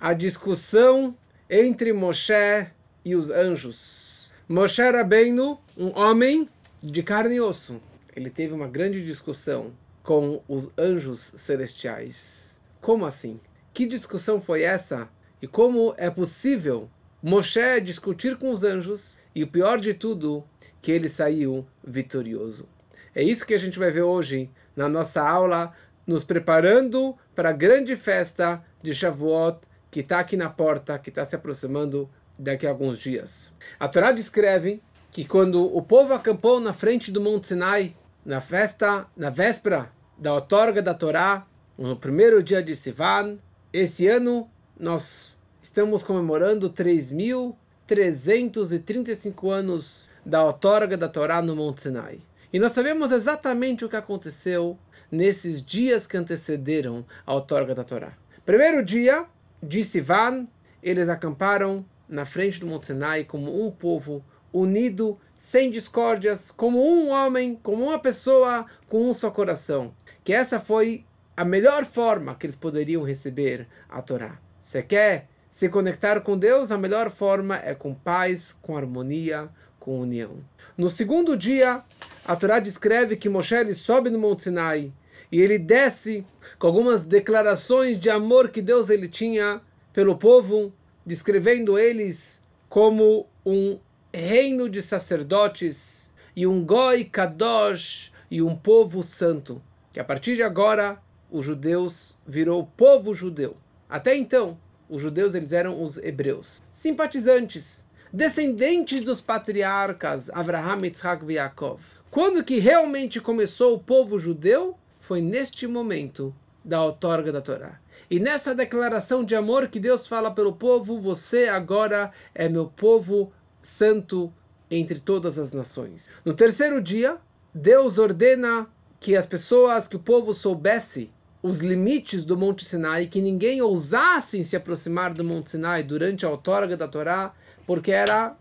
a 0.00 0.12
discussão 0.12 1.16
entre 1.50 1.92
Moshe 1.92 2.68
e 3.04 3.16
os 3.16 3.30
anjos. 3.30 4.32
Moshe 4.48 4.82
Rabbeinu, 4.82 5.58
um 5.76 5.98
homem 5.98 6.48
de 6.82 7.02
carne 7.02 7.34
e 7.36 7.40
osso, 7.40 7.80
ele 8.14 8.30
teve 8.30 8.54
uma 8.54 8.68
grande 8.68 9.04
discussão 9.04 9.72
com 10.02 10.42
os 10.48 10.70
anjos 10.78 11.32
celestiais. 11.36 12.58
Como 12.80 13.04
assim? 13.04 13.40
Que 13.72 13.86
discussão 13.86 14.40
foi 14.40 14.62
essa? 14.62 15.08
E 15.42 15.46
como 15.46 15.94
é 15.96 16.08
possível 16.08 16.88
Moshe 17.20 17.80
discutir 17.80 18.36
com 18.36 18.52
os 18.52 18.62
anjos 18.62 19.18
e 19.34 19.42
o 19.42 19.48
pior 19.48 19.78
de 19.78 19.92
tudo, 19.94 20.44
que 20.80 20.92
ele 20.92 21.08
saiu 21.08 21.66
vitorioso? 21.84 22.68
É 23.14 23.22
isso 23.22 23.44
que 23.44 23.54
a 23.54 23.58
gente 23.58 23.78
vai 23.78 23.90
ver 23.90 24.02
hoje 24.02 24.48
na 24.76 24.88
nossa 24.88 25.20
aula, 25.20 25.72
nos 26.06 26.24
preparando 26.24 27.16
para 27.34 27.50
a 27.50 27.52
grande 27.52 27.96
festa 27.96 28.64
de 28.80 28.94
Shavuot, 28.94 29.58
que 29.98 30.02
está 30.02 30.20
aqui 30.20 30.36
na 30.36 30.48
porta, 30.48 30.96
que 30.96 31.08
está 31.08 31.24
se 31.24 31.34
aproximando 31.34 32.08
daqui 32.38 32.68
a 32.68 32.70
alguns 32.70 33.00
dias. 33.00 33.52
A 33.80 33.88
Torá 33.88 34.12
descreve 34.12 34.80
que 35.10 35.24
quando 35.24 35.60
o 35.76 35.82
povo 35.82 36.14
acampou 36.14 36.60
na 36.60 36.72
frente 36.72 37.10
do 37.10 37.20
Monte 37.20 37.48
Sinai, 37.48 37.96
na 38.24 38.40
festa, 38.40 39.08
na 39.16 39.28
véspera 39.28 39.90
da 40.16 40.32
outorga 40.32 40.80
da 40.80 40.94
Torá, 40.94 41.44
no 41.76 41.96
primeiro 41.96 42.44
dia 42.44 42.62
de 42.62 42.76
Sivan, 42.76 43.40
esse 43.72 44.06
ano 44.06 44.48
nós 44.78 45.36
estamos 45.60 46.04
comemorando 46.04 46.70
3.335 46.70 49.50
anos 49.50 50.08
da 50.24 50.44
outorga 50.44 50.96
da 50.96 51.08
Torá 51.08 51.42
no 51.42 51.56
Monte 51.56 51.82
Sinai. 51.82 52.20
E 52.52 52.60
nós 52.60 52.70
sabemos 52.70 53.10
exatamente 53.10 53.84
o 53.84 53.88
que 53.88 53.96
aconteceu 53.96 54.78
nesses 55.10 55.60
dias 55.60 56.06
que 56.06 56.16
antecederam 56.16 57.04
a 57.26 57.34
outorga 57.34 57.74
da 57.74 57.82
Torá. 57.82 58.12
Primeiro 58.46 58.84
dia 58.84 59.26
de 59.62 59.82
Sivan, 59.84 60.46
eles 60.82 61.08
acamparam 61.08 61.84
na 62.08 62.24
frente 62.24 62.60
do 62.60 62.66
Monte 62.66 62.86
Sinai 62.86 63.24
como 63.24 63.64
um 63.64 63.70
povo 63.70 64.24
unido, 64.52 65.18
sem 65.36 65.70
discórdias, 65.70 66.50
como 66.50 66.82
um 66.82 67.10
homem, 67.10 67.58
como 67.62 67.84
uma 67.84 67.98
pessoa, 67.98 68.66
com 68.88 69.08
um 69.08 69.12
só 69.12 69.30
coração. 69.30 69.94
Que 70.24 70.32
essa 70.32 70.58
foi 70.58 71.04
a 71.36 71.44
melhor 71.44 71.84
forma 71.84 72.34
que 72.34 72.46
eles 72.46 72.56
poderiam 72.56 73.02
receber 73.02 73.66
a 73.88 74.02
Torá. 74.02 74.38
Você 74.58 74.82
quer 74.82 75.28
se 75.48 75.68
conectar 75.68 76.20
com 76.20 76.38
Deus? 76.38 76.70
A 76.70 76.78
melhor 76.78 77.10
forma 77.10 77.56
é 77.56 77.74
com 77.74 77.94
paz, 77.94 78.54
com 78.60 78.76
harmonia, 78.76 79.48
com 79.78 80.00
união. 80.00 80.38
No 80.76 80.90
segundo 80.90 81.36
dia, 81.36 81.82
a 82.24 82.36
Torá 82.36 82.58
descreve 82.58 83.16
que 83.16 83.28
Moshe 83.28 83.74
sobe 83.74 84.10
no 84.10 84.18
Monte 84.18 84.44
Sinai 84.44 84.92
e 85.30 85.40
ele 85.40 85.58
desce 85.58 86.24
com 86.58 86.66
algumas 86.66 87.04
declarações 87.04 88.00
de 88.00 88.08
amor 88.08 88.48
que 88.48 88.62
Deus 88.62 88.88
ele 88.88 89.08
tinha 89.08 89.60
pelo 89.92 90.16
povo, 90.16 90.72
descrevendo 91.04 91.78
eles 91.78 92.42
como 92.68 93.26
um 93.44 93.78
reino 94.12 94.68
de 94.68 94.82
sacerdotes 94.82 96.12
e 96.34 96.46
um 96.46 96.64
goi 96.64 97.04
kadosh 97.04 98.12
e 98.30 98.40
um 98.40 98.54
povo 98.54 99.02
santo. 99.02 99.62
Que 99.92 100.00
a 100.00 100.04
partir 100.04 100.36
de 100.36 100.42
agora 100.42 101.00
os 101.30 101.44
judeus 101.44 102.18
virou 102.26 102.66
povo 102.66 103.14
judeu. 103.14 103.56
Até 103.88 104.16
então, 104.16 104.58
os 104.88 105.02
judeus 105.02 105.34
eles 105.34 105.52
eram 105.52 105.82
os 105.82 105.98
hebreus, 105.98 106.62
simpatizantes, 106.72 107.86
descendentes 108.12 109.04
dos 109.04 109.20
patriarcas 109.20 110.30
Abraham, 110.30 110.84
Yitzhak 110.84 111.24
e 111.28 111.34
Yaakov. 111.34 111.80
Quando 112.10 112.42
que 112.42 112.58
realmente 112.58 113.20
começou 113.20 113.74
o 113.74 113.78
povo 113.78 114.18
judeu? 114.18 114.76
Foi 115.08 115.22
neste 115.22 115.66
momento 115.66 116.36
da 116.62 116.84
outorga 116.84 117.32
da 117.32 117.40
Torá. 117.40 117.80
E 118.10 118.20
nessa 118.20 118.54
declaração 118.54 119.24
de 119.24 119.34
amor 119.34 119.68
que 119.68 119.80
Deus 119.80 120.06
fala 120.06 120.30
pelo 120.30 120.52
povo, 120.52 121.00
você 121.00 121.48
agora 121.48 122.12
é 122.34 122.46
meu 122.46 122.66
povo 122.66 123.32
santo 123.62 124.30
entre 124.70 125.00
todas 125.00 125.38
as 125.38 125.50
nações. 125.50 126.10
No 126.26 126.34
terceiro 126.34 126.82
dia, 126.82 127.16
Deus 127.54 127.96
ordena 127.96 128.68
que 129.00 129.16
as 129.16 129.26
pessoas, 129.26 129.88
que 129.88 129.96
o 129.96 129.98
povo 129.98 130.34
soubesse 130.34 131.10
os 131.42 131.60
limites 131.60 132.22
do 132.22 132.36
Monte 132.36 132.66
Sinai, 132.66 133.06
que 133.06 133.22
ninguém 133.22 133.62
ousasse 133.62 134.44
se 134.44 134.56
aproximar 134.56 135.14
do 135.14 135.24
Monte 135.24 135.52
Sinai 135.52 135.82
durante 135.82 136.26
a 136.26 136.30
outorga 136.30 136.76
da 136.76 136.86
Torá, 136.86 137.32
porque 137.66 137.92
era 137.92 138.36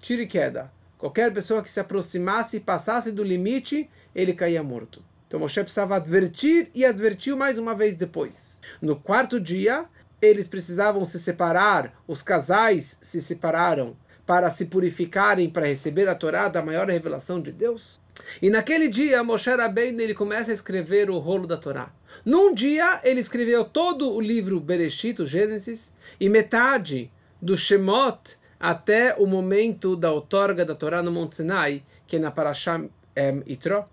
tiro 0.00 0.22
e 0.22 0.26
queda. 0.26 0.68
Qualquer 0.98 1.32
pessoa 1.32 1.62
que 1.62 1.70
se 1.70 1.78
aproximasse 1.78 2.56
e 2.56 2.60
passasse 2.60 3.12
do 3.12 3.22
limite, 3.22 3.88
ele 4.12 4.32
caía 4.32 4.64
morto. 4.64 5.00
Então 5.28 5.38
Moshe 5.38 5.60
precisava 5.60 5.96
advertir 5.96 6.70
e 6.74 6.84
advertiu 6.84 7.36
mais 7.36 7.58
uma 7.58 7.74
vez 7.74 7.94
depois. 7.94 8.58
No 8.80 8.96
quarto 8.96 9.38
dia, 9.38 9.84
eles 10.20 10.48
precisavam 10.48 11.04
se 11.04 11.20
separar, 11.20 12.02
os 12.08 12.22
casais 12.22 12.96
se 13.00 13.20
separaram 13.20 13.94
para 14.26 14.50
se 14.50 14.66
purificarem 14.66 15.48
para 15.48 15.66
receber 15.66 16.08
a 16.08 16.14
Torá 16.14 16.48
da 16.48 16.60
maior 16.60 16.88
revelação 16.88 17.40
de 17.40 17.52
Deus? 17.52 18.00
E 18.42 18.50
naquele 18.50 18.88
dia, 18.88 19.22
Moshe 19.22 19.48
Rabbeinu 19.48 20.00
ele 20.00 20.14
começa 20.14 20.50
a 20.50 20.54
escrever 20.54 21.08
o 21.08 21.18
rolo 21.18 21.46
da 21.46 21.56
Torá. 21.56 21.90
Num 22.24 22.52
dia, 22.52 23.00
ele 23.04 23.20
escreveu 23.20 23.64
todo 23.64 24.12
o 24.12 24.20
livro 24.20 24.60
Bereshit, 24.60 25.22
o 25.22 25.26
Gênesis, 25.26 25.92
e 26.20 26.28
metade 26.28 27.10
do 27.40 27.56
Shemot 27.56 28.36
até 28.58 29.14
o 29.16 29.26
momento 29.26 29.94
da 29.94 30.10
outorga 30.10 30.64
da 30.64 30.74
Torá 30.74 31.02
no 31.02 31.12
Monte 31.12 31.36
Sinai, 31.36 31.82
que 32.06 32.16
é 32.16 32.18
na 32.18 32.30
Parashah 32.30 32.80
um, 32.80 32.90
Itro. 33.46 33.84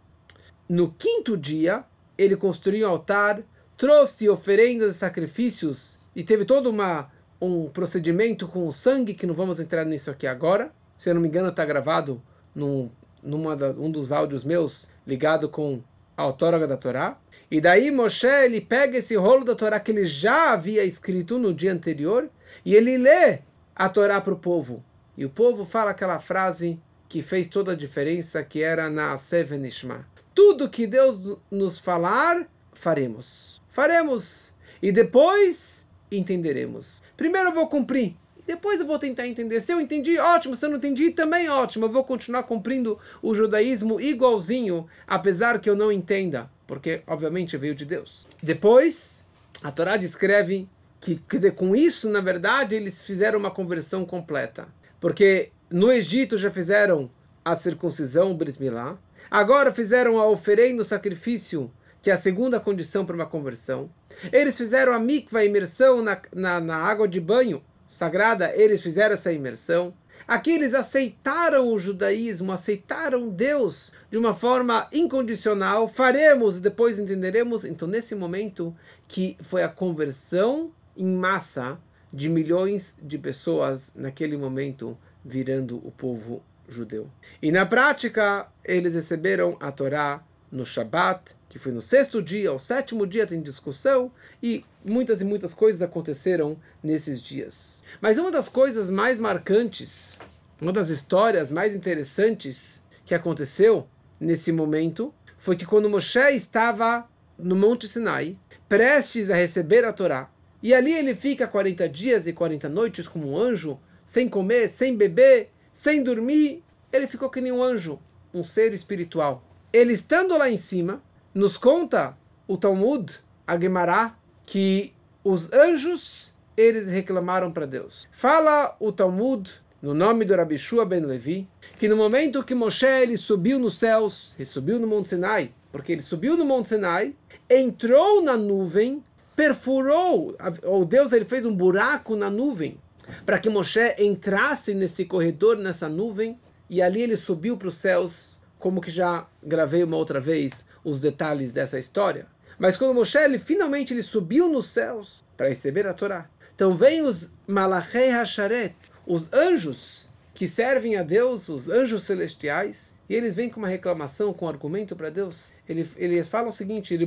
No 0.68 0.92
quinto 0.92 1.38
dia, 1.38 1.84
ele 2.18 2.36
construiu 2.36 2.88
um 2.88 2.92
altar, 2.92 3.44
trouxe 3.78 4.30
oferendas 4.30 4.96
e 4.96 5.00
sacrifícios 5.00 6.00
e 6.16 6.24
teve 6.24 6.46
toda 6.46 6.70
uma 6.70 7.10
um 7.42 7.68
procedimento 7.70 8.48
com 8.48 8.68
o 8.68 8.72
sangue, 8.72 9.14
que 9.14 9.28
não 9.28 9.36
vamos 9.36 9.60
entrar 9.60 9.86
nisso 9.86 10.10
aqui 10.10 10.26
agora. 10.26 10.72
Se 10.98 11.10
eu 11.10 11.14
não 11.14 11.22
me 11.22 11.28
engano, 11.28 11.50
está 11.50 11.66
gravado 11.66 12.22
num 12.56 12.90
numa 13.22 13.56
da, 13.56 13.72
um 13.72 13.90
dos 13.90 14.12
áudios 14.12 14.44
meus 14.44 14.88
ligado 15.06 15.50
com 15.50 15.82
a 16.16 16.22
autógrafa 16.22 16.68
da 16.68 16.78
Torá. 16.78 17.18
E 17.50 17.60
daí 17.60 17.92
Moshe 17.92 18.28
ele 18.28 18.62
pega 18.62 19.00
esse 19.00 19.16
rolo 19.16 19.44
da 19.44 19.56
Torá 19.56 19.80
que 19.80 19.92
ele 19.92 20.06
já 20.06 20.54
havia 20.54 20.84
escrito 20.84 21.38
no 21.38 21.54
dia 21.54 21.74
anterior 21.74 22.30
e 22.64 22.76
ele 22.76 22.98
lê 22.98 23.40
a 23.76 23.90
Torá 23.90 24.22
para 24.22 24.34
o 24.34 24.40
povo. 24.40 24.84
E 25.18 25.26
o 25.26 25.30
povo 25.30 25.66
fala 25.66 25.92
aquela 25.92 26.20
frase 26.20 26.80
que 27.10 27.22
fez 27.22 27.48
toda 27.48 27.72
a 27.72 27.76
diferença, 27.76 28.44
que 28.44 28.62
era 28.62 28.90
na 28.90 29.18
Sevenishma. 29.18 30.06
Tudo 30.36 30.70
que 30.70 30.86
Deus 30.86 31.38
nos 31.50 31.80
falar, 31.80 32.48
faremos. 32.74 33.62
Faremos. 33.70 34.54
E 34.82 34.92
depois 34.92 35.88
entenderemos. 36.12 37.02
Primeiro 37.18 37.50
eu 37.50 37.54
vou 37.54 37.68
cumprir, 37.68 38.16
depois 38.46 38.80
eu 38.80 38.86
vou 38.86 39.00
tentar 39.00 39.28
entender. 39.28 39.60
Se 39.62 39.72
eu 39.72 39.80
entendi, 39.80 40.20
ótimo. 40.20 40.56
Se 40.56 40.66
eu 40.66 40.70
não 40.70 40.78
entendi, 40.78 41.10
também 41.12 41.50
ótimo. 41.50 41.86
Eu 41.86 41.90
vou 41.90 42.04
continuar 42.04 42.44
cumprindo 42.44 43.00
o 43.22 43.34
judaísmo 43.34 44.00
igualzinho, 44.00 44.86
apesar 45.08 45.60
que 45.60 45.70
eu 45.70 45.76
não 45.76 45.92
entenda, 45.92 46.52
porque 46.68 47.02
obviamente 47.08 47.58
veio 47.58 47.74
de 47.74 47.86
Deus. 47.86 48.28
Depois, 48.44 49.26
a 49.64 49.72
Torá 49.72 49.98
descreve 49.98 50.68
que, 51.00 51.16
quer 51.30 51.38
dizer, 51.38 51.52
com 51.56 51.76
isso, 51.76 52.10
na 52.10 52.20
verdade, 52.20 52.76
eles 52.76 53.02
fizeram 53.02 53.40
uma 53.40 53.52
conversão 53.52 54.06
completa. 54.06 54.68
Porque 55.00 55.52
no 55.70 55.92
Egito 55.92 56.38
já 56.38 56.52
fizeram 56.52 57.10
a 57.44 57.56
circuncisão, 57.56 58.32
o 58.32 58.36
Brit 58.36 58.62
Milá. 58.62 58.98
Agora 59.30 59.74
fizeram 59.74 60.20
a 60.20 60.28
oferenda, 60.28 60.82
o 60.82 60.86
sacrifício 60.86 61.72
que 62.06 62.12
é 62.12 62.14
a 62.14 62.18
segunda 62.18 62.60
condição 62.60 63.04
para 63.04 63.16
uma 63.16 63.26
conversão. 63.26 63.90
Eles 64.32 64.56
fizeram 64.56 64.94
a 64.94 65.00
mikva, 65.00 65.40
a 65.40 65.46
imersão 65.46 66.04
na, 66.04 66.22
na, 66.36 66.60
na 66.60 66.78
água 66.78 67.08
de 67.08 67.20
banho 67.20 67.64
sagrada, 67.90 68.56
eles 68.56 68.80
fizeram 68.80 69.16
essa 69.16 69.34
imersão. 69.34 69.92
Aqui 70.28 70.52
eles 70.52 70.76
aceitaram 70.76 71.68
o 71.74 71.80
judaísmo, 71.80 72.52
aceitaram 72.52 73.28
Deus 73.28 73.92
de 74.12 74.20
uma 74.20 74.36
forma 74.36 74.88
incondicional. 74.94 75.88
Faremos, 75.88 76.60
depois 76.60 77.00
entenderemos. 77.00 77.66
Então, 77.66 77.88
nesse 77.88 78.14
momento, 78.14 78.76
que 79.08 79.36
foi 79.42 79.64
a 79.64 79.68
conversão 79.68 80.72
em 80.96 81.08
massa 81.08 81.80
de 82.14 82.30
milhões 82.30 82.94
de 83.02 83.18
pessoas 83.18 83.92
naquele 83.96 84.38
momento 84.38 84.96
virando 85.24 85.78
o 85.78 85.90
povo 85.90 86.44
judeu. 86.68 87.10
E 87.42 87.52
na 87.52 87.66
prática, 87.66 88.48
eles 88.64 88.94
receberam 88.94 89.58
a 89.60 89.72
Torá 89.72 90.24
no 90.52 90.66
Shabat, 90.66 91.32
que 91.50 91.60
foi 91.60 91.72
no 91.72 91.82
sexto 91.82 92.22
dia, 92.22 92.52
o 92.52 92.60
sétimo 92.60 93.06
dia 93.06 93.26
tem 93.26 93.42
discussão, 93.42 94.12
e 94.42 94.66
muitas 94.84 95.22
e 95.22 95.26
muitas 95.26 95.54
coisas 95.54 95.82
aconteceram 95.82 96.58
nesses 96.84 97.22
dias. 97.22 97.82
Mas 98.02 98.18
uma 98.18 98.32
das 98.32 98.50
coisas 98.50 98.90
mais 98.90 99.20
marcantes, 99.20 100.20
uma 100.60 100.72
das 100.72 100.90
histórias 100.90 101.52
mais 101.52 101.76
interessantes 101.76 102.82
que 103.06 103.16
aconteceu 103.16 103.88
nesse 104.20 104.52
momento, 104.52 105.14
foi 105.38 105.56
que 105.56 105.66
quando 105.66 105.90
Moshe 105.90 106.20
estava 106.34 107.08
no 107.38 107.56
Monte 107.56 107.88
Sinai, 107.88 108.38
prestes 108.68 109.30
a 109.30 109.36
receber 109.36 109.86
a 109.86 109.94
Torá, 109.94 110.30
e 110.64 110.74
ali 110.74 110.94
ele 110.94 111.16
fica 111.16 111.48
40 111.48 111.88
dias 111.88 112.26
e 112.26 112.34
40 112.34 112.68
noites 112.70 113.08
como 113.08 113.32
um 113.32 113.38
anjo, 113.38 113.80
sem 114.04 114.28
comer, 114.28 114.68
sem 114.70 114.96
beber, 114.96 115.52
sem 115.76 116.02
dormir, 116.02 116.64
ele 116.90 117.06
ficou 117.06 117.30
que 117.30 117.42
nem 117.42 117.52
um 117.52 117.62
anjo, 117.62 118.00
um 118.34 118.46
ser 118.46 118.74
espiritual. 118.74 119.44
Ele 119.74 119.92
estando 119.92 120.38
lá 120.38 120.50
em 120.50 120.58
cima, 120.58 121.04
nos 121.34 121.58
conta 121.58 122.18
o 122.48 122.56
Talmud, 122.56 123.14
a 123.46 123.60
Gemara, 123.60 124.16
que 124.46 124.94
os 125.22 125.52
anjos 125.52 126.34
eles 126.56 126.88
reclamaram 126.88 127.52
para 127.52 127.66
Deus. 127.66 128.08
Fala 128.14 128.74
o 128.80 128.90
Talmud, 128.90 129.52
no 129.82 129.94
nome 129.94 130.24
do 130.24 130.34
Rabi 130.34 130.58
Shua 130.58 130.86
ben 130.86 131.02
Levi, 131.02 131.46
que 131.78 131.90
no 131.90 131.98
momento 131.98 132.42
que 132.42 132.56
Moshe 132.56 132.86
ele 132.86 133.18
subiu 133.18 133.60
nos 133.60 133.78
céus, 133.78 134.34
ele 134.38 134.46
subiu 134.46 134.80
no 134.80 134.88
Monte 134.88 135.10
Sinai, 135.10 135.54
porque 135.74 135.92
ele 135.92 136.02
subiu 136.02 136.38
no 136.38 136.46
Monte 136.46 136.70
Sinai, 136.70 137.14
entrou 137.50 138.22
na 138.22 138.38
nuvem, 138.38 139.04
perfurou, 139.36 140.38
ou 140.64 140.86
Deus 140.86 141.12
ele 141.12 141.26
fez 141.26 141.46
um 141.46 141.54
buraco 141.54 142.16
na 142.16 142.30
nuvem, 142.30 142.80
para 143.26 143.40
que 143.40 143.50
Moshe 143.50 143.96
entrasse 143.98 144.74
nesse 144.74 145.06
corredor, 145.06 145.58
nessa 145.58 145.90
nuvem, 145.90 146.40
e 146.70 146.82
ali 146.82 147.02
ele 147.02 147.18
subiu 147.18 147.58
para 147.58 147.68
os 147.68 147.76
céus, 147.76 148.40
como 148.60 148.82
que 148.82 148.90
já 148.90 149.28
gravei 149.44 149.84
uma 149.84 149.98
outra 149.98 150.20
vez 150.20 150.66
os 150.84 151.02
detalhes 151.02 151.54
dessa 151.54 151.78
história. 151.78 152.28
Mas 152.58 152.78
quando 152.78 152.94
Moshe 152.94 153.18
ele, 153.18 153.40
finalmente 153.40 153.94
ele 153.94 154.04
subiu 154.04 154.50
nos 154.50 154.68
céus 154.68 155.24
para 155.36 155.50
receber 155.50 155.86
a 155.88 155.94
Torá, 155.94 156.30
então 156.56 156.76
vem 156.76 157.02
os 157.02 157.30
Malachei 157.46 158.10
Hasharet, 158.12 158.76
os 159.06 159.32
anjos 159.34 160.10
que 160.34 160.48
servem 160.48 160.98
a 160.98 161.04
Deus, 161.04 161.50
os 161.50 161.70
anjos 161.70 162.04
celestiais, 162.04 162.94
e 163.10 163.16
eles 163.16 163.36
vêm 163.36 163.50
com 163.50 163.60
uma 163.60 163.68
reclamação, 163.68 164.34
com 164.34 164.46
um 164.46 164.50
argumento 164.50 164.96
para 164.96 165.10
Deus. 165.10 165.54
Eles, 165.68 165.90
eles 165.96 166.28
falam 166.28 166.50
o 166.50 166.54
seguinte: 166.54 166.98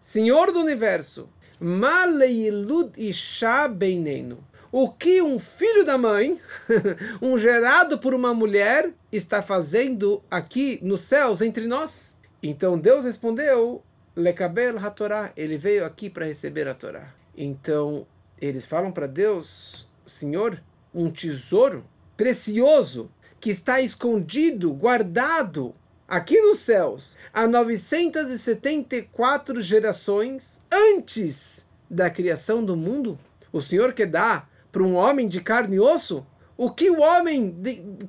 Senhor 0.00 0.52
do 0.52 0.60
universo, 0.60 1.28
Maleilud 1.60 2.92
Isha 2.96 3.68
Beinenu. 3.68 4.38
O 4.76 4.90
que 4.90 5.22
um 5.22 5.38
filho 5.38 5.84
da 5.84 5.96
mãe, 5.96 6.36
um 7.22 7.38
gerado 7.38 7.96
por 7.96 8.12
uma 8.12 8.34
mulher, 8.34 8.90
está 9.12 9.40
fazendo 9.40 10.20
aqui 10.28 10.80
nos 10.82 11.02
céus 11.02 11.40
entre 11.40 11.68
nós? 11.68 12.12
Então 12.42 12.76
Deus 12.76 13.04
respondeu: 13.04 13.84
Lekabel 14.16 14.76
HaTorah. 14.76 15.32
Ele 15.36 15.56
veio 15.56 15.84
aqui 15.84 16.10
para 16.10 16.26
receber 16.26 16.66
a 16.66 16.74
Torá. 16.74 17.14
Então, 17.36 18.04
eles 18.40 18.66
falam 18.66 18.90
para 18.90 19.06
Deus, 19.06 19.88
Senhor, 20.04 20.60
um 20.92 21.08
tesouro 21.08 21.84
precioso 22.16 23.08
que 23.38 23.50
está 23.50 23.80
escondido, 23.80 24.72
guardado 24.72 25.72
aqui 26.08 26.40
nos 26.40 26.58
céus, 26.58 27.16
há 27.32 27.46
974 27.46 29.60
gerações 29.60 30.60
antes 30.68 31.64
da 31.88 32.10
criação 32.10 32.64
do 32.64 32.76
mundo. 32.76 33.16
O 33.52 33.60
Senhor 33.60 33.92
quer 33.92 34.08
dar 34.08 34.52
para 34.74 34.82
um 34.82 34.96
homem 34.96 35.28
de 35.28 35.40
carne 35.40 35.76
e 35.76 35.80
osso? 35.80 36.26
O 36.56 36.68
que 36.68 36.90
o 36.90 37.00
homem, 37.00 37.56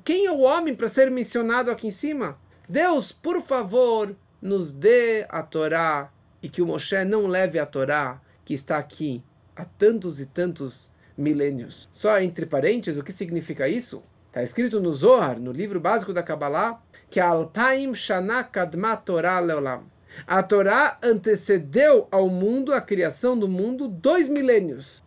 quem 0.04 0.26
é 0.26 0.32
o 0.32 0.40
homem 0.40 0.74
para 0.74 0.88
ser 0.88 1.12
mencionado 1.12 1.70
aqui 1.70 1.90
em 1.90 1.92
cima? 1.92 2.40
Deus, 2.68 3.12
por 3.12 3.40
favor, 3.44 4.16
nos 4.42 4.72
dê 4.72 5.28
a 5.30 5.44
Torá 5.44 6.12
e 6.42 6.50
que 6.50 6.64
o 6.64 6.66
Moshe 6.66 7.06
não 7.06 7.28
leve 7.28 7.60
a 7.60 7.68
Torá 7.68 8.20
que 8.44 8.56
está 8.56 8.80
aqui 8.80 9.24
há 9.56 9.64
tantos 9.64 10.20
e 10.20 10.26
tantos 10.26 10.92
milênios. 11.16 11.88
Só 11.94 12.20
entre 12.20 12.48
parênteses, 12.48 13.00
o 13.00 13.04
que 13.04 13.12
significa 13.12 13.68
isso? 13.70 14.02
Está 14.28 14.42
escrito 14.42 14.80
no 14.80 14.92
Zohar, 14.92 15.40
no 15.40 15.52
livro 15.52 15.80
básico 15.80 16.14
da 16.14 16.24
Kabbalah, 16.24 16.82
que 17.12 17.20
Alpaim 17.20 17.94
Shana 17.94 18.44
Kadma 18.44 18.98
Torah 18.98 19.40
Leolam. 19.40 19.84
A 20.26 20.42
Torá 20.42 20.98
antecedeu 21.04 22.08
ao 22.10 22.28
mundo, 22.28 22.74
a 22.74 22.82
criação 22.82 23.38
do 23.38 23.48
mundo, 23.48 23.88
dois 23.88 24.28
milênios. 24.28 25.05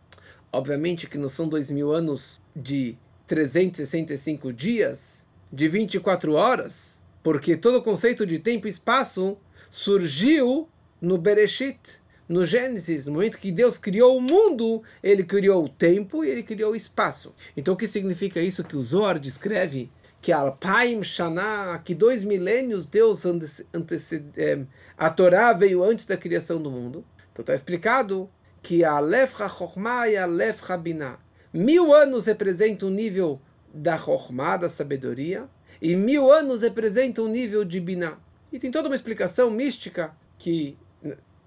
Obviamente 0.53 1.07
que 1.07 1.19
não 1.19 1.29
são 1.29 1.49
dois 1.49 1.71
mil 1.71 1.93
anos 1.93 2.41
de 2.55 2.97
365 3.27 4.53
dias, 4.53 5.27
de 5.53 5.69
24 5.69 6.33
horas, 6.35 7.01
porque 7.23 7.57
todo 7.57 7.79
o 7.79 7.83
conceito 7.83 8.27
de 8.27 8.39
tempo 8.39 8.67
e 8.67 8.71
espaço 8.71 9.37
surgiu 9.71 10.69
no 11.01 11.19
Bereshit, 11.19 12.01
no 12.29 12.45
Gênesis, 12.45 13.07
no 13.07 13.13
momento 13.13 13.39
que 13.39 13.51
Deus 13.51 13.79
criou 13.79 14.17
o 14.17 14.21
mundo, 14.21 14.83
ele 15.03 15.25
criou 15.25 15.65
o 15.65 15.69
tempo 15.69 16.25
e 16.25 16.29
ele 16.29 16.43
criou 16.43 16.73
o 16.73 16.77
espaço. 16.77 17.35
Então 17.57 17.75
o 17.75 17.77
que 17.77 17.87
significa 17.87 18.41
isso 18.41 18.65
que 18.65 18.77
o 18.77 18.83
Zohar 18.83 19.19
descreve? 19.19 19.91
Que 20.21 20.33
Alpaim 20.33 21.03
Shana, 21.03 21.81
que 21.85 21.95
dois 21.95 22.25
milênios 22.25 22.85
Deus 22.87 23.25
antecede, 23.25 24.27
é, 24.37 24.61
a 24.97 25.09
Torá 25.11 25.53
veio 25.53 25.83
antes 25.83 26.05
da 26.05 26.17
criação 26.17 26.61
do 26.61 26.71
mundo. 26.71 27.05
Então 27.33 27.43
está 27.43 27.55
explicado 27.55 28.29
que 28.69 28.85
a 28.85 28.99
Alef 28.99 29.33
HaChokhmah 29.41 30.11
e 30.11 30.17
a 30.19 30.25
Alef 30.25 30.61
HaBinah. 30.71 31.19
Mil 31.55 31.95
anos 31.95 32.27
representam 32.27 32.91
o 32.91 32.93
nível 32.93 33.41
da 33.73 33.97
Chokhmah, 33.97 34.59
da 34.59 34.69
sabedoria, 34.69 35.49
e 35.81 35.97
mil 35.97 36.31
anos 36.31 36.61
representam 36.61 37.25
o 37.25 37.29
nível 37.29 37.65
de 37.65 37.81
Binah. 37.81 38.19
E 38.53 38.59
tem 38.59 38.71
toda 38.71 38.91
uma 38.91 38.95
explicação 38.95 39.51
mística 39.51 40.13
que 40.37 40.77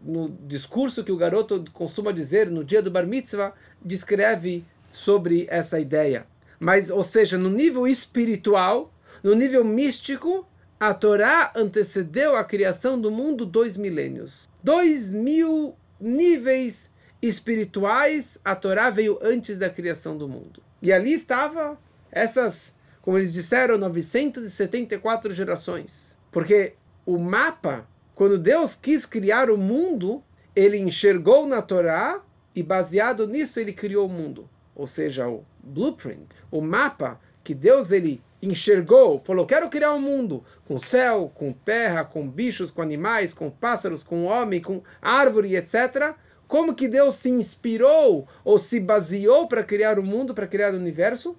no 0.04 0.30
discurso 0.48 1.04
que 1.04 1.12
o 1.12 1.16
garoto 1.16 1.64
costuma 1.74 2.12
dizer 2.12 2.50
no 2.50 2.64
dia 2.64 2.82
do 2.82 2.90
Bar 2.90 3.06
Mitzvah, 3.06 3.54
descreve 3.80 4.66
sobre 4.92 5.46
essa 5.48 5.80
ideia. 5.80 6.26
Mas, 6.60 6.90
ou 6.90 7.04
seja, 7.04 7.38
no 7.38 7.52
nível 7.52 7.86
espiritual, 7.86 8.92
no 9.22 9.36
nível 9.36 9.64
místico, 9.64 10.48
a 10.80 10.92
Torá 10.92 11.54
antecedeu 11.56 12.36
a 12.36 12.44
criação 12.44 13.00
do 13.00 13.12
mundo 13.12 13.46
dois 13.46 13.78
milênios. 13.78 14.50
Dois 14.64 15.12
mil 15.12 15.76
níveis 16.00 16.91
espirituais, 17.22 18.38
a 18.44 18.56
Torá 18.56 18.90
veio 18.90 19.20
antes 19.22 19.58
da 19.58 19.70
criação 19.70 20.18
do 20.18 20.28
mundo. 20.28 20.62
E 20.82 20.92
ali 20.92 21.14
estava 21.14 21.78
essas, 22.12 22.76
como 23.02 23.18
eles 23.18 23.32
disseram, 23.32 23.78
974 23.78 25.32
gerações. 25.32 26.18
Porque 26.32 26.74
o 27.06 27.18
mapa 27.18 27.88
quando 28.22 28.38
Deus 28.38 28.76
quis 28.80 29.04
criar 29.04 29.50
o 29.50 29.58
mundo, 29.58 30.24
ele 30.56 30.78
enxergou 30.78 31.48
na 31.48 31.60
Torá 31.60 32.22
e 32.56 32.62
baseado 32.62 33.26
nisso 33.26 33.60
ele 33.60 33.74
criou 33.74 34.06
o 34.06 34.10
mundo. 34.10 34.48
Ou 34.76 34.86
seja, 34.86 35.28
o 35.28 35.44
blueprint, 35.64 36.28
o 36.52 36.62
mapa 36.62 37.20
que 37.44 37.56
Deus 37.56 37.90
ele 37.90 38.22
enxergou, 38.40 39.18
falou: 39.18 39.48
"Quero 39.48 39.70
criar 39.70 39.94
um 39.94 40.00
mundo 40.00 40.44
com 40.68 40.80
céu, 40.80 41.32
com 41.34 41.52
terra, 41.52 42.04
com 42.04 42.30
bichos, 42.30 42.70
com 42.70 42.84
animais, 42.84 43.34
com 43.34 43.50
pássaros, 43.50 44.04
com 44.04 44.26
homem, 44.26 44.62
com 44.62 44.84
árvore, 45.02 45.56
etc." 45.56 46.14
Como 46.52 46.76
que 46.76 46.90
Deus 46.90 47.16
se 47.16 47.30
inspirou 47.30 48.28
ou 48.44 48.60
se 48.60 48.78
baseou 48.78 49.48
para 49.48 49.64
criar 49.64 49.98
o 49.98 50.04
mundo, 50.04 50.34
para 50.34 50.46
criar 50.46 50.74
o 50.74 50.76
universo? 50.76 51.34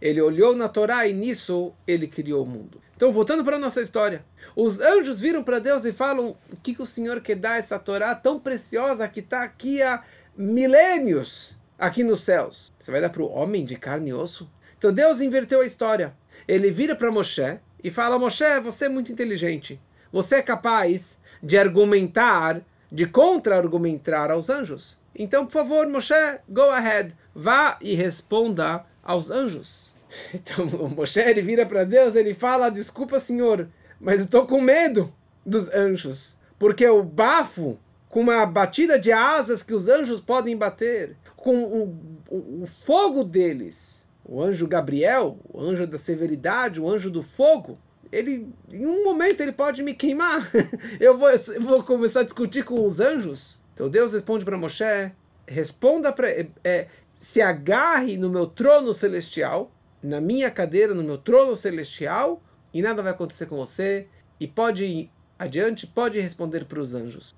Ele 0.00 0.18
olhou 0.18 0.56
na 0.56 0.66
Torá 0.66 1.06
e 1.06 1.12
nisso 1.12 1.74
ele 1.86 2.06
criou 2.08 2.42
o 2.42 2.48
mundo. 2.48 2.80
Então, 2.96 3.12
voltando 3.12 3.44
para 3.44 3.56
a 3.56 3.58
nossa 3.58 3.82
história. 3.82 4.24
Os 4.56 4.80
anjos 4.80 5.20
viram 5.20 5.44
para 5.44 5.58
Deus 5.58 5.84
e 5.84 5.92
falam: 5.92 6.38
O 6.50 6.56
que, 6.56 6.74
que 6.74 6.80
o 6.80 6.86
Senhor 6.86 7.20
quer 7.20 7.36
dar 7.36 7.58
essa 7.58 7.78
Torá 7.78 8.14
tão 8.14 8.40
preciosa 8.40 9.06
que 9.08 9.20
está 9.20 9.42
aqui 9.42 9.82
há 9.82 10.02
milênios, 10.34 11.54
aqui 11.78 12.02
nos 12.02 12.22
céus? 12.22 12.72
Você 12.78 12.90
vai 12.90 13.02
dar 13.02 13.10
para 13.10 13.22
o 13.22 13.30
homem 13.30 13.62
de 13.62 13.76
carne 13.76 14.08
e 14.08 14.14
osso? 14.14 14.50
Então, 14.78 14.90
Deus 14.90 15.20
inverteu 15.20 15.60
a 15.60 15.66
história. 15.66 16.14
Ele 16.48 16.70
vira 16.70 16.96
para 16.96 17.12
Moshe 17.12 17.58
e 17.84 17.90
fala: 17.90 18.18
Moshe, 18.18 18.58
você 18.60 18.86
é 18.86 18.88
muito 18.88 19.12
inteligente. 19.12 19.78
Você 20.10 20.36
é 20.36 20.42
capaz 20.42 21.18
de 21.42 21.58
argumentar, 21.58 22.62
de 22.90 23.06
contra-argumentar 23.06 24.30
aos 24.30 24.48
anjos. 24.48 24.98
Então, 25.14 25.46
por 25.46 25.52
favor, 25.52 25.86
Moshe, 25.88 26.14
go 26.48 26.70
ahead. 26.70 27.14
Vá 27.34 27.78
e 27.80 27.94
responda 27.94 28.84
aos 29.02 29.30
anjos. 29.30 29.94
Então 30.32 30.64
o 30.66 30.88
Moshe 30.88 31.20
ele 31.20 31.42
vira 31.42 31.66
para 31.66 31.84
Deus, 31.84 32.14
ele 32.14 32.32
fala: 32.32 32.70
Desculpa, 32.70 33.20
Senhor, 33.20 33.68
mas 34.00 34.20
estou 34.20 34.46
com 34.46 34.60
medo 34.60 35.12
dos 35.44 35.68
anjos, 35.74 36.36
porque 36.58 36.86
o 36.88 37.02
bafo, 37.02 37.78
com 38.08 38.20
uma 38.20 38.46
batida 38.46 38.98
de 38.98 39.12
asas 39.12 39.62
que 39.62 39.74
os 39.74 39.88
anjos 39.88 40.20
podem 40.20 40.56
bater, 40.56 41.16
com 41.36 41.64
o, 41.64 41.82
o, 42.30 42.62
o 42.62 42.66
fogo 42.66 43.24
deles, 43.24 44.06
o 44.24 44.42
anjo 44.42 44.66
Gabriel, 44.66 45.38
o 45.52 45.60
anjo 45.60 45.86
da 45.86 45.98
severidade, 45.98 46.80
o 46.80 46.88
anjo 46.88 47.10
do 47.10 47.22
fogo, 47.22 47.78
ele 48.18 48.48
em 48.70 48.86
um 48.86 49.04
momento 49.04 49.40
ele 49.40 49.52
pode 49.52 49.82
me 49.82 49.94
queimar. 49.94 50.50
eu, 51.00 51.16
vou, 51.16 51.28
eu 51.28 51.62
vou 51.62 51.82
começar 51.82 52.20
a 52.20 52.24
discutir 52.24 52.64
com 52.64 52.86
os 52.86 53.00
anjos. 53.00 53.60
Então 53.74 53.88
Deus 53.88 54.12
responde 54.12 54.44
para 54.44 54.58
Moshe: 54.58 55.12
responda 55.46 56.12
para 56.12 56.30
é, 56.30 56.46
é, 56.64 56.86
se 57.14 57.40
agarre 57.40 58.16
no 58.16 58.28
meu 58.28 58.46
trono 58.46 58.92
celestial 58.92 59.70
na 60.06 60.20
minha 60.20 60.50
cadeira, 60.50 60.94
no 60.94 61.02
meu 61.02 61.18
trono 61.18 61.56
celestial, 61.56 62.40
e 62.72 62.80
nada 62.80 63.02
vai 63.02 63.12
acontecer 63.12 63.46
com 63.46 63.56
você, 63.56 64.06
e 64.38 64.46
pode 64.46 64.84
ir 64.84 65.10
adiante, 65.38 65.86
pode 65.86 66.20
responder 66.20 66.64
para 66.64 66.80
os 66.80 66.94
anjos. 66.94 67.34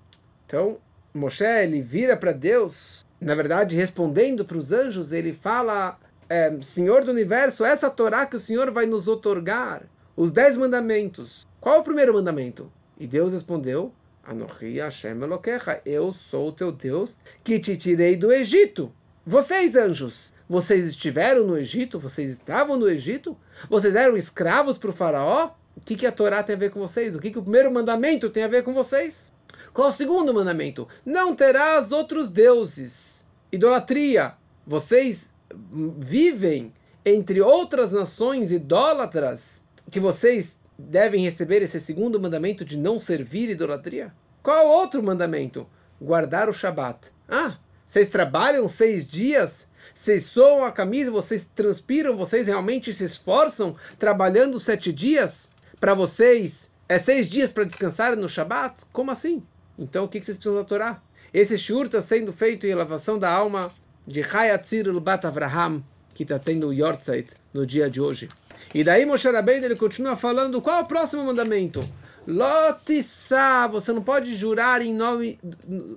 Então, 0.47 0.79
Moshe, 1.15 1.45
ele 1.45 1.81
vira 1.81 2.17
para 2.17 2.33
Deus, 2.33 3.07
na 3.21 3.35
verdade, 3.35 3.75
respondendo 3.75 4.45
para 4.45 4.59
os 4.59 4.71
anjos, 4.71 5.13
ele 5.13 5.33
fala, 5.33 5.99
é, 6.29 6.59
Senhor 6.61 7.05
do 7.05 7.11
Universo, 7.11 7.65
essa 7.65 7.89
Torá 7.89 8.27
que 8.27 8.37
o 8.37 8.41
Senhor 8.41 8.71
vai 8.71 8.85
nos 8.85 9.09
otorgar, 9.09 9.83
os 10.19 10.33
dez 10.33 10.57
mandamentos. 10.57 11.47
Qual 11.61 11.79
o 11.79 11.85
primeiro 11.85 12.13
mandamento? 12.13 12.73
E 12.99 13.07
Deus 13.07 13.33
respondeu, 13.33 13.93
Anohi 14.25 14.81
Hashem 14.81 15.13
Elokecha, 15.23 15.81
eu 15.87 16.13
sou 16.13 16.49
o 16.49 16.53
teu 16.53 16.73
Deus 16.73 17.17
que 17.45 17.61
te 17.61 17.77
tirei 17.77 18.17
do 18.17 18.33
Egito. 18.33 18.93
Vocês, 19.25 19.77
anjos, 19.77 20.35
vocês 20.49 20.89
estiveram 20.89 21.47
no 21.47 21.57
Egito? 21.57 22.01
Vocês 22.01 22.33
estavam 22.33 22.77
no 22.77 22.89
Egito? 22.89 23.39
Vocês 23.71 23.95
eram 23.95 24.17
escravos 24.17 24.77
para 24.77 24.91
o 24.91 24.93
faraó? 24.93 25.53
O 25.77 25.81
que, 25.81 25.95
que 25.95 26.07
a 26.07 26.11
Torá 26.11 26.43
tem 26.43 26.57
a 26.57 26.59
ver 26.59 26.73
com 26.73 26.81
vocês? 26.81 27.15
O 27.15 27.21
que, 27.21 27.31
que 27.31 27.39
o 27.39 27.43
primeiro 27.43 27.73
mandamento 27.73 28.29
tem 28.29 28.43
a 28.43 28.49
ver 28.49 28.65
com 28.65 28.75
vocês? 28.75 29.33
Qual 29.73 29.89
o 29.89 29.93
segundo 29.93 30.35
mandamento? 30.35 30.89
Não 31.07 31.33
terás 31.33 31.93
outros 31.93 32.33
deuses 32.33 33.25
idolatria. 33.53 34.35
Vocês 34.67 35.33
vivem 35.97 36.75
entre 37.05 37.41
outras 37.41 37.93
nações 37.93 38.51
idólatras 38.51 39.68
que 39.91 40.01
vocês 40.01 40.59
devem 40.79 41.25
receber 41.25 41.63
esse 41.63 41.81
segundo 41.81 42.21
mandamento 42.21 42.65
de 42.65 42.77
não 42.77 42.99
servir 42.99 43.51
idolatria? 43.51 44.13
Qual 44.43 44.67
outro 44.67 45.03
mandamento? 45.03 45.67
Guardar 46.01 46.49
o 46.49 46.53
Shabat. 46.53 47.11
Ah, 47.29 47.59
vocês 47.87 48.09
trabalham 48.09 48.69
seis 48.69 49.07
dias? 49.07 49.67
Vocês 49.95 50.25
soam 50.25 50.65
a 50.65 50.71
camisa? 50.71 51.11
Vocês 51.11 51.49
transpiram? 51.55 52.17
Vocês 52.17 52.47
realmente 52.47 52.93
se 52.95 53.05
esforçam 53.05 53.77
trabalhando 53.99 54.61
sete 54.61 54.93
dias? 54.93 55.49
Para 55.81 55.95
vocês 55.95 56.71
é 56.89 56.99
seis 56.99 57.29
dias 57.29 57.53
para 57.53 57.65
descansar 57.65 58.17
no 58.17 58.29
Shabat? 58.29 58.85
Como 58.93 59.11
assim? 59.11 59.43
Então 59.79 60.05
o 60.05 60.09
que 60.09 60.21
vocês 60.21 60.37
precisam 60.37 60.55
da 60.55 60.65
Torá? 60.65 61.03
Esse 61.33 61.59
shur 61.59 61.87
está 61.87 62.01
sendo 62.01 62.33
feito 62.33 62.67
em 62.67 62.71
elevação 62.71 63.19
da 63.19 63.31
alma 63.31 63.71
de 64.07 64.23
Hayatzir 64.23 64.91
Bat 65.01 65.27
Avraham, 65.27 65.85
que 66.15 66.23
está 66.23 66.39
tendo 66.39 66.69
o 66.69 66.73
Yortzeit 66.73 67.31
no 67.53 67.67
dia 67.67 67.91
de 67.91 68.01
hoje. 68.01 68.29
E 68.75 68.85
daí 68.85 69.07
Moshe 69.07 69.31
Rabbeinu 69.31 69.67
ele 69.67 69.77
continua 69.77 70.17
falando 70.17 70.61
qual 70.61 70.79
é 70.79 70.83
o 70.83 70.87
próximo 70.87 71.25
mandamento? 71.25 71.89
Lotissá, 72.27 73.67
você 73.67 73.93
não 73.93 74.03
pode 74.03 74.35
jurar 74.35 74.83
em 74.83 74.95
nome 74.95 75.39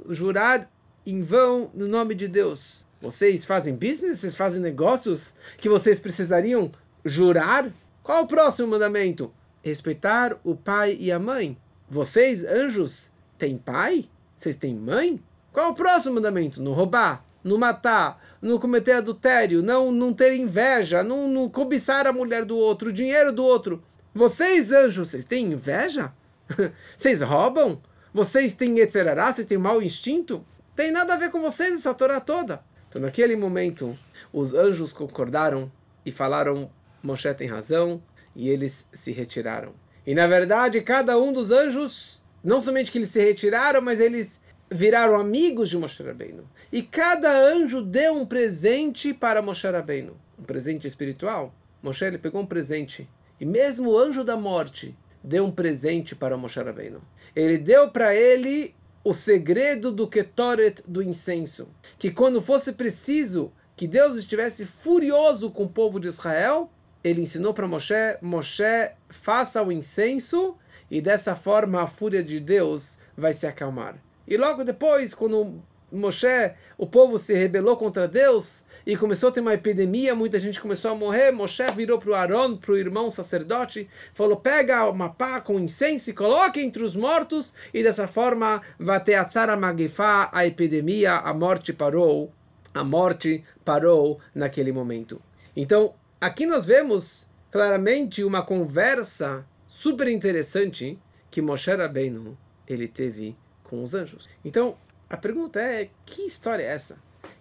jurar 0.10 0.70
em 1.06 1.24
vão 1.24 1.70
no 1.74 1.88
nome 1.88 2.16
de 2.16 2.28
Deus. 2.28 2.86
Vocês 3.02 3.44
fazem 3.44 3.76
business, 3.76 4.20
vocês 4.20 4.36
fazem 4.36 4.62
negócios 4.62 5.34
que 5.58 5.68
vocês 5.68 6.00
precisariam 6.00 6.72
jurar? 7.04 7.72
Qual 8.04 8.20
é 8.20 8.22
o 8.22 8.28
próximo 8.28 8.70
mandamento? 8.70 9.34
Respeitar 9.64 10.38
o 10.44 10.56
pai 10.56 10.96
e 11.00 11.12
a 11.12 11.20
mãe. 11.20 11.58
Vocês, 11.90 12.44
anjos, 12.46 13.10
têm 13.38 13.58
pai? 13.58 14.08
Vocês 14.38 14.56
têm 14.56 14.74
mãe? 14.76 15.22
Qual 15.52 15.68
é 15.68 15.70
o 15.70 15.76
próximo 15.76 16.16
mandamento? 16.16 16.62
Não 16.62 16.74
roubar, 16.74 17.26
não 17.44 17.58
matar, 17.58 18.22
não 18.42 18.58
cometer 18.58 18.94
adultério, 18.94 19.62
não, 19.62 19.92
não 19.92 20.14
ter 20.14 20.34
inveja, 20.34 21.04
não, 21.04 21.28
não 21.28 21.50
cobiçar 21.50 22.08
a 22.08 22.14
mulher 22.14 22.44
do 22.44 22.58
outro, 22.58 22.90
o 22.90 22.94
dinheiro 22.94 23.32
do 23.32 23.44
outro. 23.44 23.84
Vocês, 24.14 24.72
anjos, 24.72 25.10
vocês 25.10 25.26
têm 25.26 25.54
inveja? 25.54 26.12
vocês 26.98 27.22
roubam? 27.22 27.82
Vocês 28.14 28.56
têm 28.56 28.80
etzerará? 28.80 29.32
Vocês 29.32 29.48
têm 29.48 29.58
mau 29.58 29.82
instinto? 29.82 30.46
Tem 30.76 30.92
nada 30.92 31.14
a 31.14 31.18
ver 31.18 31.30
com 31.30 31.40
vocês 31.42 31.74
essa 31.74 31.94
Torá 31.94 32.20
toda. 32.20 32.64
Então, 32.90 33.02
naquele 33.02 33.36
momento, 33.36 33.98
os 34.34 34.54
anjos 34.54 34.92
concordaram 34.92 35.72
e 36.06 36.12
falaram: 36.12 36.70
Moshe 37.02 37.34
tem 37.36 37.48
razão, 37.48 38.02
e 38.36 38.50
eles 38.50 38.88
se 38.92 39.12
retiraram. 39.12 39.74
E 40.06 40.16
na 40.16 40.28
verdade, 40.28 40.82
cada 40.82 41.18
um 41.18 41.32
dos 41.32 41.52
anjos 41.52 42.22
não 42.44 42.60
somente 42.60 42.92
que 42.92 42.98
eles 42.98 43.10
se 43.10 43.22
retiraram, 43.22 43.82
mas 43.82 44.00
eles 44.00 44.41
viraram 44.72 45.20
amigos 45.20 45.70
de 45.70 45.78
Moshe 45.78 46.02
Rabbeinu. 46.02 46.48
E 46.72 46.82
cada 46.82 47.30
anjo 47.30 47.82
deu 47.82 48.16
um 48.16 48.26
presente 48.26 49.14
para 49.14 49.42
Moshe 49.42 49.68
Rabbeinu, 49.68 50.16
um 50.40 50.44
presente 50.44 50.88
espiritual. 50.88 51.54
Moshe 51.84 52.06
ele 52.06 52.18
pegou 52.18 52.42
um 52.42 52.46
presente. 52.46 53.08
E 53.40 53.46
mesmo 53.46 53.92
o 53.92 53.98
anjo 53.98 54.24
da 54.24 54.38
morte 54.38 54.96
deu 55.22 55.46
um 55.46 55.52
presente 55.52 56.16
para 56.16 56.38
Moshe 56.38 56.62
Rabbeinu. 56.62 57.02
Ele 57.36 57.58
deu 57.58 57.90
para 57.90 58.16
ele 58.16 58.74
o 59.04 59.14
segredo 59.14 59.92
do 59.92 60.08
Ketoret 60.08 60.82
do 60.88 61.02
incenso, 61.02 61.68
que 61.98 62.12
quando 62.12 62.40
fosse 62.40 62.72
preciso 62.72 63.52
que 63.76 63.88
Deus 63.88 64.18
estivesse 64.18 64.66
furioso 64.66 65.50
com 65.50 65.64
o 65.64 65.70
povo 65.70 66.00
de 66.00 66.08
Israel, 66.08 66.70
ele 67.04 67.22
ensinou 67.22 67.54
para 67.54 67.68
Moshe, 67.68 67.94
Moshe 68.22 68.92
faça 69.10 69.62
o 69.62 69.72
incenso 69.72 70.56
e 70.90 71.02
dessa 71.02 71.36
forma 71.36 71.82
a 71.82 71.88
fúria 71.88 72.24
de 72.24 72.40
Deus 72.40 72.96
vai 73.18 73.34
se 73.34 73.48
acalmar. 73.48 73.98
E 74.32 74.38
logo 74.38 74.64
depois, 74.64 75.14
quando 75.14 75.62
Moshe, 75.92 76.54
o 76.78 76.88
povo 76.88 77.20
se 77.20 77.34
rebelou 77.34 77.76
contra 77.76 78.08
Deus 78.08 78.64
e 78.86 78.96
começou 78.96 79.28
a 79.28 79.32
ter 79.34 79.42
uma 79.42 79.54
epidemia, 79.54 80.16
muita 80.16 80.40
gente 80.40 80.62
começou 80.62 80.92
a 80.92 80.96
morrer. 80.96 81.32
Moshe 81.32 81.66
virou 81.76 82.00
para 82.00 82.12
o 82.12 82.16
Aaron, 82.16 82.56
para 82.56 82.72
o 82.72 82.78
irmão 82.78 83.12
sacerdote, 83.12 83.90
falou: 84.14 84.38
pega 84.38 84.90
uma 84.90 85.10
pá 85.10 85.42
com 85.42 85.60
incenso 85.60 86.10
e 86.10 86.14
coloque 86.14 86.62
entre 86.62 86.82
os 86.82 86.96
mortos, 86.96 87.54
e 87.74 87.84
dessa 87.84 88.08
forma 88.08 88.62
vai 88.80 89.04
ter 89.04 89.16
a 89.16 89.58
magifá, 89.58 90.30
a 90.32 90.48
epidemia, 90.48 91.16
a 91.16 91.34
morte 91.34 91.74
parou. 91.74 92.32
A 92.74 92.86
morte 92.86 93.44
parou 93.66 94.18
naquele 94.34 94.72
momento. 94.72 95.22
Então, 95.54 95.94
aqui 96.22 96.46
nós 96.46 96.66
vemos 96.66 97.28
claramente 97.52 98.24
uma 98.24 98.42
conversa 98.42 99.46
super 99.68 100.08
interessante 100.08 100.98
que 101.30 101.42
Moshe 101.42 101.70
Rabbeinu 101.70 102.38
ele 102.66 102.88
teve 102.88 103.36
com 103.72 103.82
os 103.82 103.96
anjos. 103.96 104.28
Então, 104.44 104.76
a 105.10 105.16
pergunta 105.16 105.60
é, 105.62 105.90
que 106.06 106.24
história 106.24 106.62
é 106.62 106.68
essa? 106.68 106.98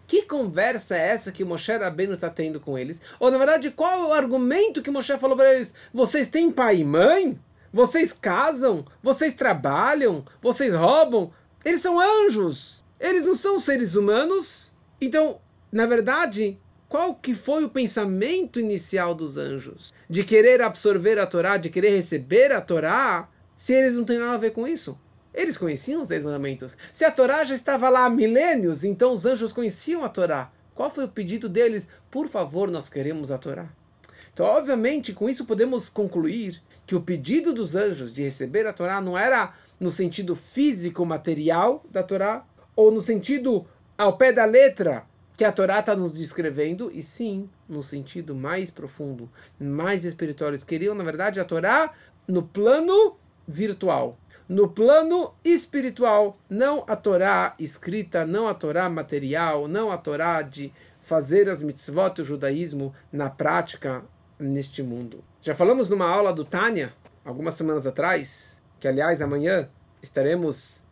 Que 0.07 0.23
conversa 0.23 0.97
é 0.97 1.09
essa 1.09 1.33
que 1.33 1.45
Moshe 1.45 1.77
Rabbeinu 1.77 2.15
está 2.15 2.31
tendo 2.31 2.61
com 2.61 2.79
eles? 2.79 3.01
Ou, 3.19 3.31
na 3.33 3.37
verdade, 3.37 3.71
qual 3.73 3.93
é 3.93 4.07
o 4.07 4.13
argumento 4.13 4.81
que 4.81 4.91
Moshe 4.91 5.19
falou 5.19 5.37
para 5.37 5.55
eles? 5.55 5.75
Vocês 5.93 6.29
têm 6.29 6.53
pai 6.53 6.79
e 6.79 6.85
mãe? 6.85 7.39
Vocês 7.73 8.13
casam? 8.13 8.87
Vocês 9.03 9.35
trabalham? 9.35 10.25
Vocês 10.41 10.73
roubam? 10.73 11.33
Eles 11.65 11.83
são 11.83 12.01
anjos! 12.01 12.83
Eles 12.99 13.27
não 13.27 13.35
são 13.35 13.59
seres 13.59 13.95
humanos? 13.95 14.73
Então, 15.01 15.41
na 15.73 15.87
verdade, 15.87 16.59
qual 16.89 17.15
que 17.15 17.35
foi 17.35 17.65
o 17.65 17.71
pensamento 17.71 18.61
inicial 18.61 19.15
dos 19.15 19.37
anjos? 19.37 19.93
De 20.09 20.23
querer 20.23 20.63
absorver 20.63 21.19
a 21.19 21.27
Torá, 21.27 21.57
de 21.57 21.71
querer 21.71 21.91
receber 21.91 22.53
a 22.53 22.61
Torá, 22.61 23.29
se 23.57 23.73
eles 23.73 23.95
não 23.95 24.05
têm 24.05 24.19
nada 24.19 24.35
a 24.35 24.39
ver 24.39 24.53
com 24.53 24.67
isso? 24.67 24.99
Eles 25.33 25.57
conheciam 25.57 26.03
os 26.03 26.09
Dez 26.09 26.23
Mandamentos. 26.23 26.77
Se 26.93 27.05
a 27.05 27.11
Torá 27.11 27.45
já 27.45 27.55
estava 27.55 27.89
lá 27.89 28.05
há 28.05 28.11
milênios, 28.11 28.85
então 28.85 29.15
os 29.15 29.25
anjos 29.25 29.53
conheciam 29.53 30.05
a 30.05 30.09
Torá. 30.09 30.51
Qual 30.75 30.91
foi 30.91 31.05
o 31.05 31.09
pedido 31.09 31.49
deles? 31.49 31.87
Por 32.11 32.29
favor, 32.29 32.71
nós 32.71 32.89
queremos 32.89 33.31
a 33.31 33.39
Torá. 33.39 33.69
Então, 34.33 34.47
obviamente, 34.47 35.13
com 35.13 35.29
isso 35.29 35.45
podemos 35.45 35.89
concluir 35.89 36.63
que 36.87 36.95
o 36.95 37.01
pedido 37.01 37.53
dos 37.53 37.77
anjos 37.77 38.13
de 38.13 38.23
receber 38.23 38.67
a 38.67 38.73
Torá 38.73 39.01
não 39.01 39.17
era 39.17 39.55
no 39.79 39.93
sentido 39.93 40.35
físico, 40.35 41.05
material 41.07 41.85
da 41.91 42.03
Torá, 42.03 42.45
ou 42.75 42.91
no 42.91 43.01
sentido 43.01 43.67
ao 43.97 44.17
pé 44.17 44.33
da 44.33 44.45
letra, 44.45 45.05
que 45.37 45.45
a 45.45 45.53
Torá 45.53 45.81
está 45.81 45.95
nos 45.95 46.13
descrevendo, 46.13 46.91
e 46.93 47.03
sim 47.03 47.49
no 47.69 47.83
sentido 47.83 48.35
mais 48.35 48.71
profundo, 48.71 49.31
mais 49.59 50.05
espiritual. 50.05 50.51
Eles 50.51 50.65
queriam, 50.65 50.95
na 50.95 51.05
verdade, 51.05 51.41
a 51.41 51.45
Torá 51.45 51.95
no 52.27 52.43
plano 52.43 53.17
virtual, 53.47 54.19
no 54.51 54.69
plano 54.69 55.33
espiritual, 55.45 56.37
não 56.51 56.83
a 56.89 56.97
Torá 56.97 57.55
escrita, 57.57 58.27
não 58.27 58.49
a 58.49 58.55
Torá 58.55 58.89
material, 58.91 59.69
não 59.69 59.93
a 59.93 59.97
Torá 59.97 60.43
de 60.43 60.73
fazer 61.05 61.49
as 61.49 61.63
mitzvot, 61.63 62.21
o 62.21 62.25
judaísmo, 62.25 62.93
na 63.13 63.31
prática 63.31 64.03
neste 64.37 64.83
mundo. 64.83 65.23
Já 65.41 65.55
falamos 65.55 65.89
numa 65.89 66.09
aula 66.09 66.33
do 66.33 66.45
Tânia, 66.45 66.93
algumas 67.25 67.55
semanas 67.55 67.87
atrás, 67.87 68.61
que 68.81 68.89
aliás 68.89 69.23
amanhã 69.23 69.69
estaremos 70.03 70.83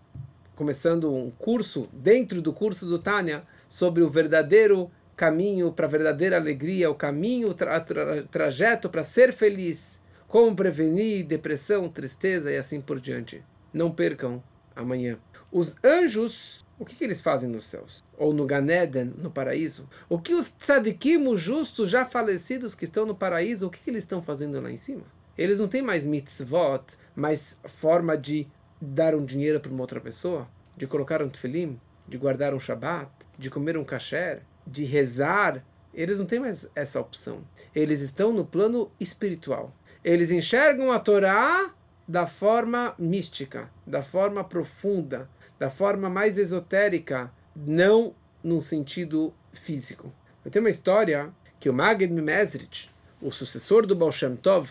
começando 0.55 1.13
um 1.13 1.29
curso, 1.29 1.89
dentro 1.93 2.41
do 2.41 2.53
curso 2.53 2.87
do 2.87 2.97
Tânia, 2.97 3.43
sobre 3.69 4.05
o 4.05 4.09
verdadeiro 4.09 4.89
caminho 5.17 5.73
para 5.73 5.87
a 5.87 5.91
verdadeira 5.91 6.37
alegria, 6.37 6.89
o 6.89 6.95
caminho, 6.95 7.49
o 7.49 7.55
tra 7.55 7.81
tra 7.81 8.23
trajeto 8.23 8.89
para 8.89 9.03
ser 9.03 9.33
feliz, 9.33 10.01
como 10.29 10.55
prevenir 10.55 11.25
depressão, 11.25 11.89
tristeza 11.89 12.53
e 12.53 12.57
assim 12.57 12.81
por 12.81 13.01
diante. 13.01 13.43
Não 13.73 13.91
percam 13.91 14.43
amanhã. 14.77 15.19
Os 15.51 15.75
anjos, 15.83 16.65
o 16.79 16.85
que, 16.85 16.95
que 16.95 17.03
eles 17.03 17.23
fazem 17.23 17.49
nos 17.49 17.67
céus? 17.67 18.05
Ou 18.17 18.35
no 18.35 18.45
Ganeden, 18.45 19.15
no 19.17 19.31
paraíso? 19.31 19.89
O 20.09 20.19
que 20.19 20.35
os 20.35 20.49
tzadikim, 20.49 21.27
os 21.27 21.41
justos 21.41 21.89
já 21.89 22.05
falecidos 22.05 22.75
que 22.75 22.85
estão 22.85 23.07
no 23.07 23.15
paraíso, 23.15 23.67
o 23.67 23.71
que, 23.71 23.81
que 23.81 23.91
eles 23.91 24.05
estão 24.05 24.23
fazendo 24.23 24.61
lá 24.61 24.71
em 24.71 24.77
cima? 24.77 25.05
Eles 25.37 25.59
não 25.59 25.67
têm 25.67 25.81
mais 25.81 26.05
mitzvot, 26.05 26.85
mais 27.17 27.59
forma 27.65 28.17
de 28.17 28.47
dar 28.81 29.15
um 29.15 29.25
dinheiro 29.25 29.59
para 29.59 29.73
uma 29.73 29.81
outra 29.81 30.01
pessoa, 30.01 30.47
de 30.77 30.87
colocar 30.87 31.23
um 31.23 31.29
tefilim, 31.29 31.81
de 32.07 32.19
guardar 32.19 32.55
um 32.55 32.61
Shabat, 32.61 33.11
de 33.39 33.49
comer 33.49 33.77
um 33.79 33.85
kasher, 33.85 34.43
de 34.67 34.85
rezar, 34.85 35.65
eles 35.95 36.19
não 36.19 36.27
têm 36.27 36.39
mais 36.39 36.67
essa 36.75 37.01
opção. 37.01 37.43
Eles 37.75 38.01
estão 38.01 38.33
no 38.33 38.45
plano 38.45 38.91
espiritual. 39.01 39.75
Eles 40.09 40.31
enxergam 40.31 40.91
a 40.91 40.99
Torá 40.99 41.71
da 42.09 42.27
forma 42.27 42.95
mística, 42.99 43.69
da 43.87 44.03
forma 44.03 44.43
profunda, 44.43 45.29
da 45.59 45.69
forma 45.69 46.09
mais 46.09 46.39
esotérica, 46.39 47.31
não 47.55 48.15
no 48.43 48.63
sentido 48.63 49.35
físico. 49.53 50.11
Eu 50.43 50.51
tenho 50.51 50.65
uma 50.65 50.71
história 50.71 51.31
que 51.61 51.69
o 51.69 51.75
Magid 51.75 52.11
Mimezrit, 52.11 52.91
o 53.21 53.31
sucessor 53.31 53.85
do 53.85 53.95
Baal 53.95 54.11
Shem 54.11 54.35
Tov, 54.35 54.71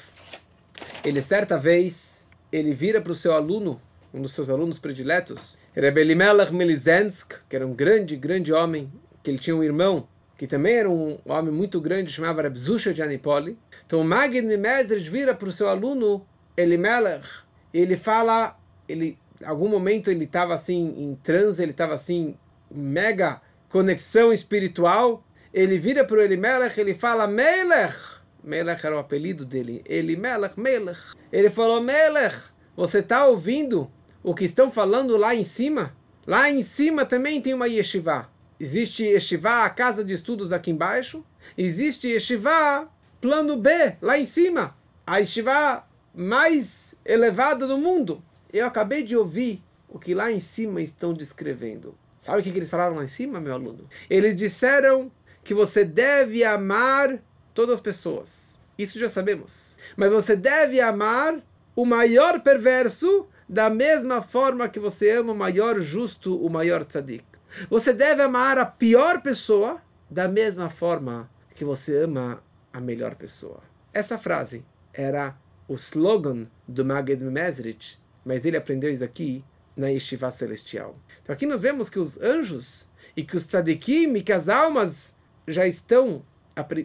ele 1.06 1.22
certa 1.22 1.56
vez, 1.56 2.27
ele 2.51 2.74
vira 2.74 3.00
para 3.00 3.12
o 3.12 3.15
seu 3.15 3.34
aluno, 3.34 3.79
um 4.12 4.24
dos 4.24 4.34
seus 4.34 4.50
alunos 4.50 4.79
prediletos, 4.79 5.56
Rebbe 5.75 6.01
Elimelech 6.01 6.51
Milizensk, 6.51 7.36
que 7.48 7.56
era 7.56 7.67
um 7.67 7.75
grande, 7.75 8.15
grande 8.15 8.51
homem, 8.51 8.91
que 9.22 9.29
ele 9.29 9.38
tinha 9.38 9.56
um 9.56 9.63
irmão, 9.63 10.08
que 10.38 10.46
também 10.46 10.75
era 10.75 10.89
um 10.89 11.17
homem 11.25 11.51
muito 11.51 11.82
grande, 11.82 12.12
chamava 12.12 12.44
Reb 12.44 12.58
Zusha 12.58 12.94
de 12.94 13.01
Anipoli. 13.01 13.58
Então 13.86 14.00
o 14.00 14.03
Magid 14.06 14.46
Mimezres 14.46 15.08
vira 15.08 15.34
para 15.34 15.50
o 15.50 15.51
seu 15.51 15.67
aluno 15.67 16.25
Elimelech, 16.56 17.27
e 17.74 17.79
ele 17.79 17.98
fala, 17.98 18.58
ele, 18.88 19.17
algum 19.44 19.67
momento 19.67 20.10
ele 20.10 20.25
estava 20.25 20.53
assim 20.53 20.96
em 20.98 21.15
transe, 21.15 21.62
ele 21.62 21.72
estava 21.72 21.94
assim 21.94 22.36
mega 22.70 23.41
conexão 23.70 24.32
espiritual, 24.32 25.24
ele 25.53 25.77
vira 25.77 26.06
para 26.06 26.17
o 26.17 26.22
Elimelech, 26.22 26.79
ele 26.79 26.94
fala, 26.94 27.27
Melech, 27.27 27.96
Melech 28.44 28.86
era 28.86 28.96
o 28.96 29.00
apelido 29.00 29.44
dele, 29.46 29.82
Elimelech, 29.86 30.60
Melech. 30.60 31.00
Ele 31.32 31.50
falou, 31.50 31.82
Melech, 31.82 32.36
você 32.75 33.00
está 33.00 33.25
ouvindo 33.25 33.91
o 34.24 34.34
que 34.34 34.46
estão 34.46 34.72
falando 34.72 35.17
lá 35.17 35.36
em 35.36 35.44
cima? 35.44 35.96
Lá 36.25 36.50
em 36.50 36.62
cima 36.62 37.06
também 37.06 37.41
tem 37.41 37.53
uma 37.53 37.67
yeshiva. 37.67 38.29
Existe 38.59 39.03
yeshiva, 39.03 39.63
a 39.63 39.69
casa 39.69 40.03
de 40.03 40.13
estudos 40.13 40.51
aqui 40.51 40.71
embaixo. 40.71 41.23
Existe 41.57 42.07
yeshiva, 42.07 42.89
plano 43.21 43.55
B, 43.55 43.95
lá 44.01 44.17
em 44.17 44.25
cima. 44.25 44.75
A 45.05 45.17
yeshiva 45.17 45.87
mais 46.13 46.95
elevada 47.05 47.67
do 47.67 47.77
mundo. 47.77 48.23
Eu 48.51 48.65
acabei 48.65 49.03
de 49.03 49.15
ouvir 49.15 49.63
o 49.87 49.99
que 49.99 50.13
lá 50.13 50.31
em 50.31 50.39
cima 50.39 50.81
estão 50.81 51.13
descrevendo. 51.13 51.95
Sabe 52.19 52.41
o 52.41 52.43
que 52.43 52.49
eles 52.49 52.69
falaram 52.69 52.95
lá 52.95 53.03
em 53.03 53.07
cima, 53.07 53.39
meu 53.39 53.53
aluno? 53.53 53.87
Eles 54.09 54.35
disseram 54.35 55.11
que 55.43 55.53
você 55.53 55.85
deve 55.85 56.43
amar 56.43 57.21
todas 57.53 57.75
as 57.75 57.81
pessoas. 57.81 58.59
Isso 58.77 58.99
já 58.99 59.07
sabemos. 59.07 59.77
Mas 59.95 60.11
você 60.11 60.35
deve 60.35 60.81
amar 60.81 61.41
o 61.75 61.85
maior 61.85 62.41
perverso 62.41 63.27
da 63.47 63.69
mesma 63.69 64.21
forma 64.21 64.67
que 64.67 64.79
você 64.79 65.11
ama 65.11 65.31
o 65.31 65.37
maior 65.37 65.79
justo, 65.79 66.35
o 66.43 66.49
maior 66.49 66.83
tzadik. 66.83 67.23
Você 67.69 67.93
deve 67.93 68.21
amar 68.21 68.57
a 68.57 68.65
pior 68.65 69.21
pessoa 69.21 69.81
da 70.09 70.27
mesma 70.27 70.69
forma 70.69 71.29
que 71.55 71.65
você 71.65 72.03
ama 72.03 72.43
a 72.71 72.79
melhor 72.79 73.15
pessoa. 73.15 73.61
Essa 73.93 74.17
frase 74.17 74.63
era 74.93 75.35
o 75.67 75.73
slogan 75.75 76.47
do 76.67 76.85
Magid 76.85 77.21
Mesrich, 77.23 77.99
mas 78.23 78.45
ele 78.45 78.57
aprendeu 78.57 78.91
isso 78.91 79.03
aqui 79.03 79.43
na 79.75 79.87
Yeshiva 79.87 80.29
Celestial. 80.31 80.95
Então 81.21 81.33
aqui 81.33 81.45
nós 81.45 81.61
vemos 81.61 81.89
que 81.89 81.99
os 81.99 82.19
anjos 82.21 82.89
e 83.15 83.23
que 83.23 83.35
os 83.35 83.45
tzadikim 83.45 84.13
e 84.15 84.21
que 84.21 84.31
as 84.31 84.47
almas 84.47 85.15
já 85.47 85.65
estão 85.65 86.23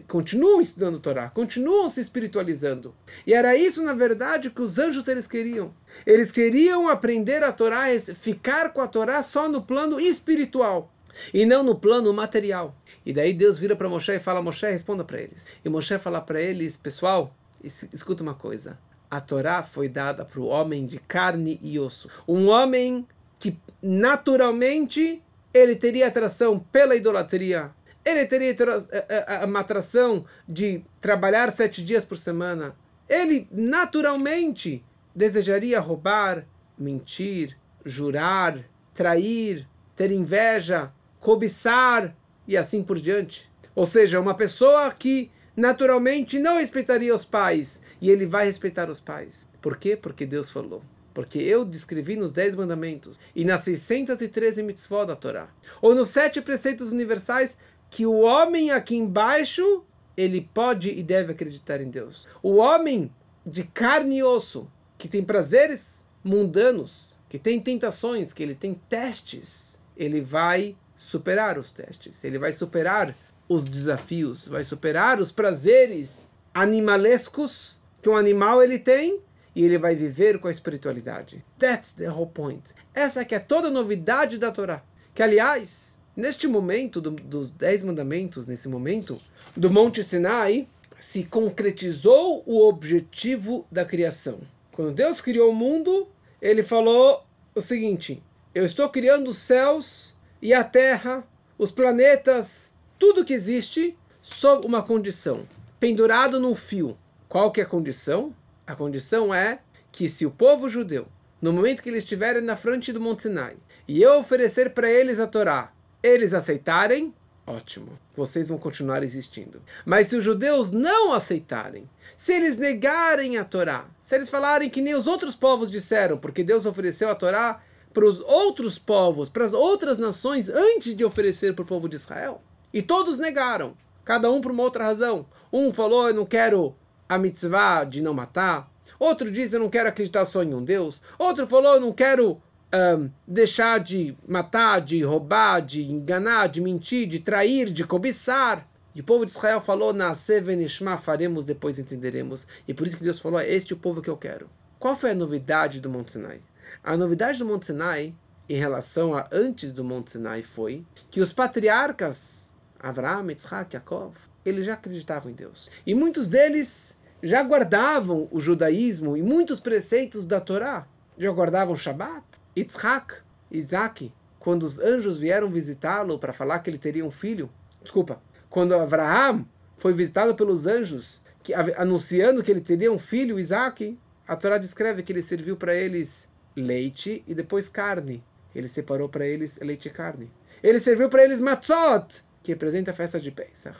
continuam 0.07 0.61
estudando 0.61 0.99
Torá, 0.99 1.29
continuam 1.29 1.89
se 1.89 2.01
espiritualizando. 2.01 2.93
E 3.25 3.33
era 3.33 3.55
isso, 3.55 3.83
na 3.83 3.93
verdade, 3.93 4.49
que 4.49 4.61
os 4.61 4.77
anjos 4.77 5.07
eles 5.07 5.27
queriam. 5.27 5.73
Eles 6.05 6.31
queriam 6.31 6.87
aprender 6.87 7.43
a 7.43 7.51
Torá, 7.51 7.85
ficar 8.19 8.73
com 8.73 8.81
a 8.81 8.87
Torá 8.87 9.21
só 9.21 9.47
no 9.49 9.61
plano 9.61 9.99
espiritual 9.99 10.91
e 11.33 11.45
não 11.45 11.63
no 11.63 11.75
plano 11.75 12.11
material. 12.13 12.75
E 13.05 13.13
daí 13.13 13.33
Deus 13.33 13.57
vira 13.57 13.75
para 13.75 13.89
Moshe 13.89 14.11
e 14.11 14.19
fala: 14.19 14.41
Moshe, 14.41 14.65
responda 14.65 15.03
para 15.03 15.21
eles. 15.21 15.47
E 15.63 15.69
Moshe 15.69 15.97
fala 15.99 16.21
para 16.21 16.41
eles: 16.41 16.77
Pessoal, 16.77 17.35
escuta 17.63 18.23
uma 18.23 18.33
coisa. 18.33 18.77
A 19.09 19.21
Torá 19.21 19.61
foi 19.61 19.87
dada 19.87 20.25
para 20.25 20.39
o 20.39 20.47
homem 20.47 20.85
de 20.85 20.97
carne 20.97 21.59
e 21.61 21.79
osso. 21.79 22.09
Um 22.27 22.47
homem 22.47 23.07
que 23.37 23.57
naturalmente 23.81 25.21
ele 25.53 25.75
teria 25.75 26.07
atração 26.07 26.57
pela 26.57 26.95
idolatria, 26.95 27.69
ele 28.05 28.25
teria 28.25 28.51
eh, 28.51 29.05
eh, 29.09 29.45
uma 29.45 29.61
atração 29.61 30.25
de 30.47 30.83
trabalhar 30.99 31.51
sete 31.53 31.83
dias 31.83 32.03
por 32.03 32.17
semana. 32.17 32.75
Ele 33.07 33.47
naturalmente 33.51 34.83
desejaria 35.15 35.79
roubar, 35.79 36.45
mentir, 36.77 37.57
jurar, 37.85 38.59
trair, 38.93 39.67
ter 39.95 40.11
inveja, 40.11 40.91
cobiçar 41.19 42.15
e 42.47 42.57
assim 42.57 42.83
por 42.83 42.99
diante. 42.99 43.49
Ou 43.75 43.87
seja, 43.87 44.19
uma 44.19 44.33
pessoa 44.33 44.91
que 44.91 45.31
naturalmente 45.55 46.39
não 46.39 46.57
respeitaria 46.57 47.15
os 47.15 47.25
pais 47.25 47.81
e 48.01 48.09
ele 48.09 48.25
vai 48.25 48.45
respeitar 48.45 48.89
os 48.89 48.99
pais. 48.99 49.47
Por 49.61 49.77
quê? 49.77 49.95
Porque 49.95 50.25
Deus 50.25 50.49
falou. 50.49 50.83
Porque 51.13 51.37
eu 51.37 51.63
descrevi 51.63 52.15
nos 52.15 52.31
Dez 52.31 52.55
Mandamentos 52.55 53.19
e 53.35 53.45
nas 53.45 53.61
613 53.61 54.63
mitzvot 54.63 55.05
da 55.05 55.15
Torá, 55.15 55.47
ou 55.79 55.93
nos 55.93 56.09
sete 56.09 56.41
preceitos 56.41 56.91
universais, 56.91 57.55
que 57.93 58.07
o 58.07 58.21
homem 58.21 58.71
aqui 58.71 58.95
embaixo 58.95 59.83
ele 60.17 60.41
pode 60.51 60.89
e 60.89 61.03
deve 61.03 61.31
acreditar 61.31 61.79
em 61.79 61.91
Deus. 61.91 62.27
O 62.41 62.55
homem 62.55 63.13
de 63.45 63.65
carne 63.65 64.17
e 64.17 64.23
osso, 64.23 64.67
que 64.97 65.07
tem 65.07 65.23
prazeres 65.23 66.03
mundanos, 66.23 67.15
que 67.29 67.37
tem 67.37 67.59
tentações, 67.59 68.33
que 68.33 68.41
ele 68.41 68.55
tem 68.55 68.73
testes, 68.89 69.79
ele 69.95 70.21
vai 70.21 70.75
superar 70.97 71.59
os 71.59 71.69
testes, 71.69 72.23
ele 72.23 72.39
vai 72.39 72.51
superar 72.51 73.15
os 73.47 73.63
desafios, 73.63 74.47
vai 74.47 74.63
superar 74.63 75.19
os 75.19 75.31
prazeres 75.31 76.27
animalescos 76.51 77.77
que 78.01 78.09
um 78.09 78.17
animal 78.17 78.63
ele 78.63 78.79
tem 78.79 79.21
e 79.55 79.63
ele 79.63 79.77
vai 79.77 79.95
viver 79.95 80.39
com 80.39 80.47
a 80.47 80.51
espiritualidade. 80.51 81.45
That's 81.59 81.91
the 81.91 82.09
whole 82.09 82.31
point. 82.31 82.63
Essa 82.91 83.23
que 83.23 83.35
é 83.35 83.39
toda 83.39 83.67
a 83.67 83.71
novidade 83.71 84.39
da 84.39 84.51
Torá. 84.51 84.81
Que 85.13 85.21
aliás, 85.21 85.92
Neste 86.15 86.47
momento 86.47 87.01
do, 87.01 87.09
dos 87.09 87.49
Dez 87.49 87.83
Mandamentos, 87.83 88.45
nesse 88.45 88.67
momento 88.67 89.19
do 89.57 89.71
Monte 89.71 90.03
Sinai, 90.03 90.67
se 90.99 91.23
concretizou 91.23 92.43
o 92.45 92.67
objetivo 92.67 93.65
da 93.71 93.83
criação. 93.83 94.41
Quando 94.71 94.93
Deus 94.93 95.21
criou 95.21 95.49
o 95.49 95.55
mundo, 95.55 96.07
ele 96.39 96.61
falou 96.61 97.25
o 97.55 97.61
seguinte: 97.61 98.21
Eu 98.53 98.63
estou 98.63 98.87
criando 98.89 99.31
os 99.31 99.39
céus 99.39 100.15
e 100.39 100.53
a 100.53 100.63
terra, 100.63 101.27
os 101.57 101.71
planetas, 101.71 102.71
tudo 102.99 103.25
que 103.25 103.33
existe, 103.33 103.97
sob 104.21 104.67
uma 104.67 104.83
condição: 104.83 105.47
pendurado 105.79 106.39
num 106.39 106.55
fio. 106.55 106.95
Qual 107.27 107.51
que 107.51 107.59
é 107.59 107.63
a 107.63 107.67
condição? 107.67 108.35
A 108.67 108.75
condição 108.75 109.33
é 109.33 109.59
que 109.91 110.07
se 110.07 110.27
o 110.27 110.31
povo 110.31 110.69
judeu, 110.69 111.07
no 111.41 111.51
momento 111.51 111.81
que 111.81 111.89
eles 111.89 112.03
estiverem 112.03 112.41
na 112.41 112.55
frente 112.55 112.93
do 112.93 113.01
Monte 113.01 113.23
Sinai, 113.23 113.57
e 113.87 114.01
eu 114.01 114.19
oferecer 114.19 114.69
para 114.69 114.89
eles 114.89 115.19
a 115.19 115.27
Torá, 115.27 115.73
eles 116.03 116.33
aceitarem, 116.33 117.13
ótimo, 117.47 117.97
vocês 118.13 118.49
vão 118.49 118.57
continuar 118.57 119.01
existindo. 119.03 119.61
Mas 119.85 120.07
se 120.07 120.17
os 120.17 120.23
judeus 120.23 120.71
não 120.71 121.13
aceitarem, 121.13 121.89
se 122.17 122.33
eles 122.33 122.57
negarem 122.57 123.37
a 123.37 123.45
Torá, 123.45 123.85
se 124.01 124.13
eles 124.15 124.29
falarem 124.29 124.69
que 124.69 124.81
nem 124.81 124.93
os 124.93 125.07
outros 125.07 125.35
povos 125.35 125.71
disseram, 125.71 126.17
porque 126.17 126.43
Deus 126.43 126.65
ofereceu 126.65 127.09
a 127.09 127.15
Torá 127.15 127.63
para 127.93 128.05
os 128.05 128.19
outros 128.19 128.77
povos, 128.77 129.29
para 129.29 129.45
as 129.45 129.53
outras 129.53 129.97
nações, 129.97 130.49
antes 130.49 130.95
de 130.95 131.05
oferecer 131.05 131.55
para 131.55 131.63
o 131.63 131.67
povo 131.67 131.87
de 131.87 131.95
Israel, 131.95 132.41
e 132.73 132.81
todos 132.81 133.19
negaram, 133.19 133.77
cada 134.03 134.29
um 134.29 134.41
por 134.41 134.51
uma 134.51 134.63
outra 134.63 134.83
razão. 134.83 135.25
Um 135.51 135.71
falou, 135.71 136.07
eu 136.07 136.13
não 136.13 136.25
quero 136.25 136.75
a 137.07 137.17
mitzvah 137.17 137.83
de 137.83 138.01
não 138.01 138.13
matar. 138.13 138.71
Outro 138.99 139.31
disse, 139.31 139.55
eu 139.55 139.59
não 139.59 139.69
quero 139.69 139.89
acreditar 139.89 140.25
só 140.25 140.43
em 140.43 140.53
um 140.53 140.63
Deus. 140.63 141.01
Outro 141.19 141.45
falou, 141.45 141.75
eu 141.75 141.79
não 141.79 141.91
quero 141.93 142.41
um, 142.73 143.09
deixar 143.27 143.79
de 143.79 144.17
matar, 144.27 144.81
de 144.81 145.03
roubar, 145.03 145.61
de 145.61 145.83
enganar, 145.83 146.47
de 146.47 146.59
mentir, 146.59 147.07
de 147.07 147.19
trair, 147.19 147.69
de 147.69 147.83
cobiçar. 147.83 148.67
E 148.95 149.01
o 149.01 149.03
povo 149.03 149.25
de 149.25 149.31
Israel 149.31 149.61
falou, 149.61 149.93
na 149.93 150.13
Sevenishma, 150.13 150.97
faremos, 150.97 151.45
depois 151.45 151.77
entenderemos. 151.77 152.47
E 152.67 152.73
por 152.73 152.87
isso 152.87 152.97
que 152.97 153.03
Deus 153.03 153.19
falou, 153.19 153.39
é 153.39 153.51
este 153.51 153.73
o 153.73 153.77
povo 153.77 154.01
que 154.01 154.09
eu 154.09 154.17
quero. 154.17 154.49
Qual 154.79 154.95
foi 154.95 155.11
a 155.11 155.15
novidade 155.15 155.79
do 155.79 155.89
Monte 155.89 156.13
Sinai? 156.13 156.41
A 156.83 156.97
novidade 156.97 157.39
do 157.39 157.45
Monte 157.45 157.67
Sinai, 157.67 158.13
em 158.49 158.55
relação 158.55 159.15
a 159.15 159.27
antes 159.31 159.71
do 159.71 159.83
Monte 159.83 160.11
Sinai, 160.11 160.43
foi 160.43 160.85
que 161.09 161.21
os 161.21 161.31
patriarcas, 161.31 162.51
Abraão, 162.79 163.29
Yitzhak, 163.29 163.75
Yaakov, 163.75 164.15
eles 164.45 164.65
já 164.65 164.73
acreditavam 164.73 165.31
em 165.31 165.35
Deus. 165.35 165.69
E 165.85 165.95
muitos 165.95 166.27
deles 166.27 166.97
já 167.21 167.41
guardavam 167.41 168.27
o 168.29 168.39
judaísmo 168.39 169.15
e 169.15 169.23
muitos 169.23 169.59
preceitos 169.59 170.25
da 170.25 170.41
Torá. 170.41 170.85
Já 171.17 171.31
guardavam 171.31 171.75
Shabat, 171.75 172.23
Yitzhak, 172.57 173.15
Isaac, 173.51 174.11
quando 174.39 174.63
os 174.63 174.79
anjos 174.79 175.17
vieram 175.17 175.49
visitá-lo 175.49 176.17
para 176.19 176.33
falar 176.33 176.59
que 176.59 176.69
ele 176.69 176.77
teria 176.77 177.05
um 177.05 177.11
filho, 177.11 177.49
desculpa, 177.81 178.21
quando 178.49 178.75
Abraham 178.75 179.45
foi 179.77 179.93
visitado 179.93 180.35
pelos 180.35 180.65
anjos, 180.67 181.21
que, 181.41 181.53
anunciando 181.53 182.41
que 182.41 182.51
ele 182.51 182.61
teria 182.61 182.91
um 182.91 182.99
filho, 182.99 183.39
Isaac, 183.39 183.97
a 184.27 184.35
Torá 184.35 184.57
descreve 184.57 185.03
que 185.03 185.11
ele 185.11 185.21
serviu 185.21 185.57
para 185.57 185.75
eles 185.75 186.27
leite 186.55 187.23
e 187.27 187.33
depois 187.33 187.67
carne. 187.67 188.23
Ele 188.55 188.67
separou 188.67 189.09
para 189.09 189.25
eles 189.25 189.57
leite 189.59 189.87
e 189.87 189.91
carne. 189.91 190.31
Ele 190.61 190.79
serviu 190.79 191.09
para 191.09 191.23
eles 191.23 191.41
matzot, 191.41 192.23
que 192.41 192.51
representa 192.51 192.91
a 192.91 192.93
festa 192.93 193.19
de 193.19 193.31
Pesach. 193.31 193.77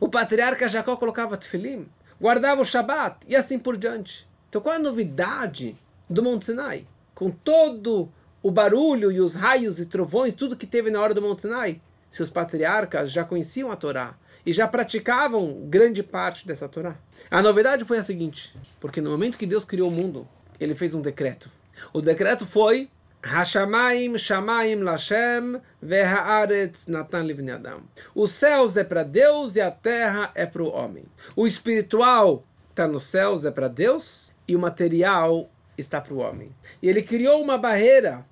O 0.00 0.08
patriarca 0.08 0.68
Jacó 0.68 0.96
colocava 0.96 1.36
tefilim, 1.36 1.86
guardava 2.20 2.60
o 2.60 2.64
Shabat 2.64 3.26
e 3.26 3.36
assim 3.36 3.58
por 3.58 3.76
diante. 3.76 4.28
Então 4.48 4.60
qual 4.60 4.76
a 4.76 4.78
novidade 4.78 5.76
do 6.12 6.22
Monte 6.22 6.46
Sinai? 6.46 6.86
com 7.22 7.30
todo 7.30 8.08
o 8.42 8.50
barulho 8.50 9.12
e 9.12 9.20
os 9.20 9.36
raios 9.36 9.78
e 9.78 9.86
trovões, 9.86 10.34
tudo 10.34 10.56
que 10.56 10.66
teve 10.66 10.90
na 10.90 11.00
hora 11.00 11.14
do 11.14 11.22
Monte 11.22 11.42
Sinai, 11.42 11.80
seus 12.10 12.30
patriarcas 12.30 13.12
já 13.12 13.24
conheciam 13.24 13.70
a 13.70 13.76
Torá 13.76 14.16
e 14.44 14.52
já 14.52 14.66
praticavam 14.66 15.66
grande 15.68 16.02
parte 16.02 16.44
dessa 16.44 16.68
Torá. 16.68 16.96
A 17.30 17.40
novidade 17.40 17.84
foi 17.84 17.98
a 17.98 18.02
seguinte, 18.02 18.52
porque 18.80 19.00
no 19.00 19.10
momento 19.10 19.38
que 19.38 19.46
Deus 19.46 19.64
criou 19.64 19.88
o 19.88 19.92
mundo, 19.92 20.26
ele 20.58 20.74
fez 20.74 20.94
um 20.94 21.00
decreto. 21.00 21.48
O 21.92 22.00
decreto 22.00 22.44
foi 22.44 22.90
Hashamaim 23.22 24.18
Shamaim 24.18 24.80
Lashem 24.80 25.60
Vehaaretz 25.80 26.88
Natan 26.88 27.22
Livni 27.22 27.52
Adam. 27.52 27.82
Os 28.12 28.32
céus 28.32 28.76
é 28.76 28.82
para 28.82 29.04
Deus 29.04 29.54
e 29.54 29.60
a 29.60 29.70
terra 29.70 30.32
é 30.34 30.44
para 30.44 30.62
o 30.64 30.72
homem. 30.72 31.04
O 31.36 31.46
espiritual 31.46 32.44
está 32.70 32.88
nos 32.88 33.04
céus 33.04 33.44
é 33.44 33.50
para 33.52 33.68
Deus 33.68 34.32
e 34.48 34.56
o 34.56 34.58
material 34.58 35.48
está 35.76 36.00
para 36.00 36.14
o 36.14 36.18
homem. 36.18 36.54
E 36.82 36.88
ele 36.88 37.02
criou 37.02 37.42
uma 37.42 37.58
barreira, 37.58 38.24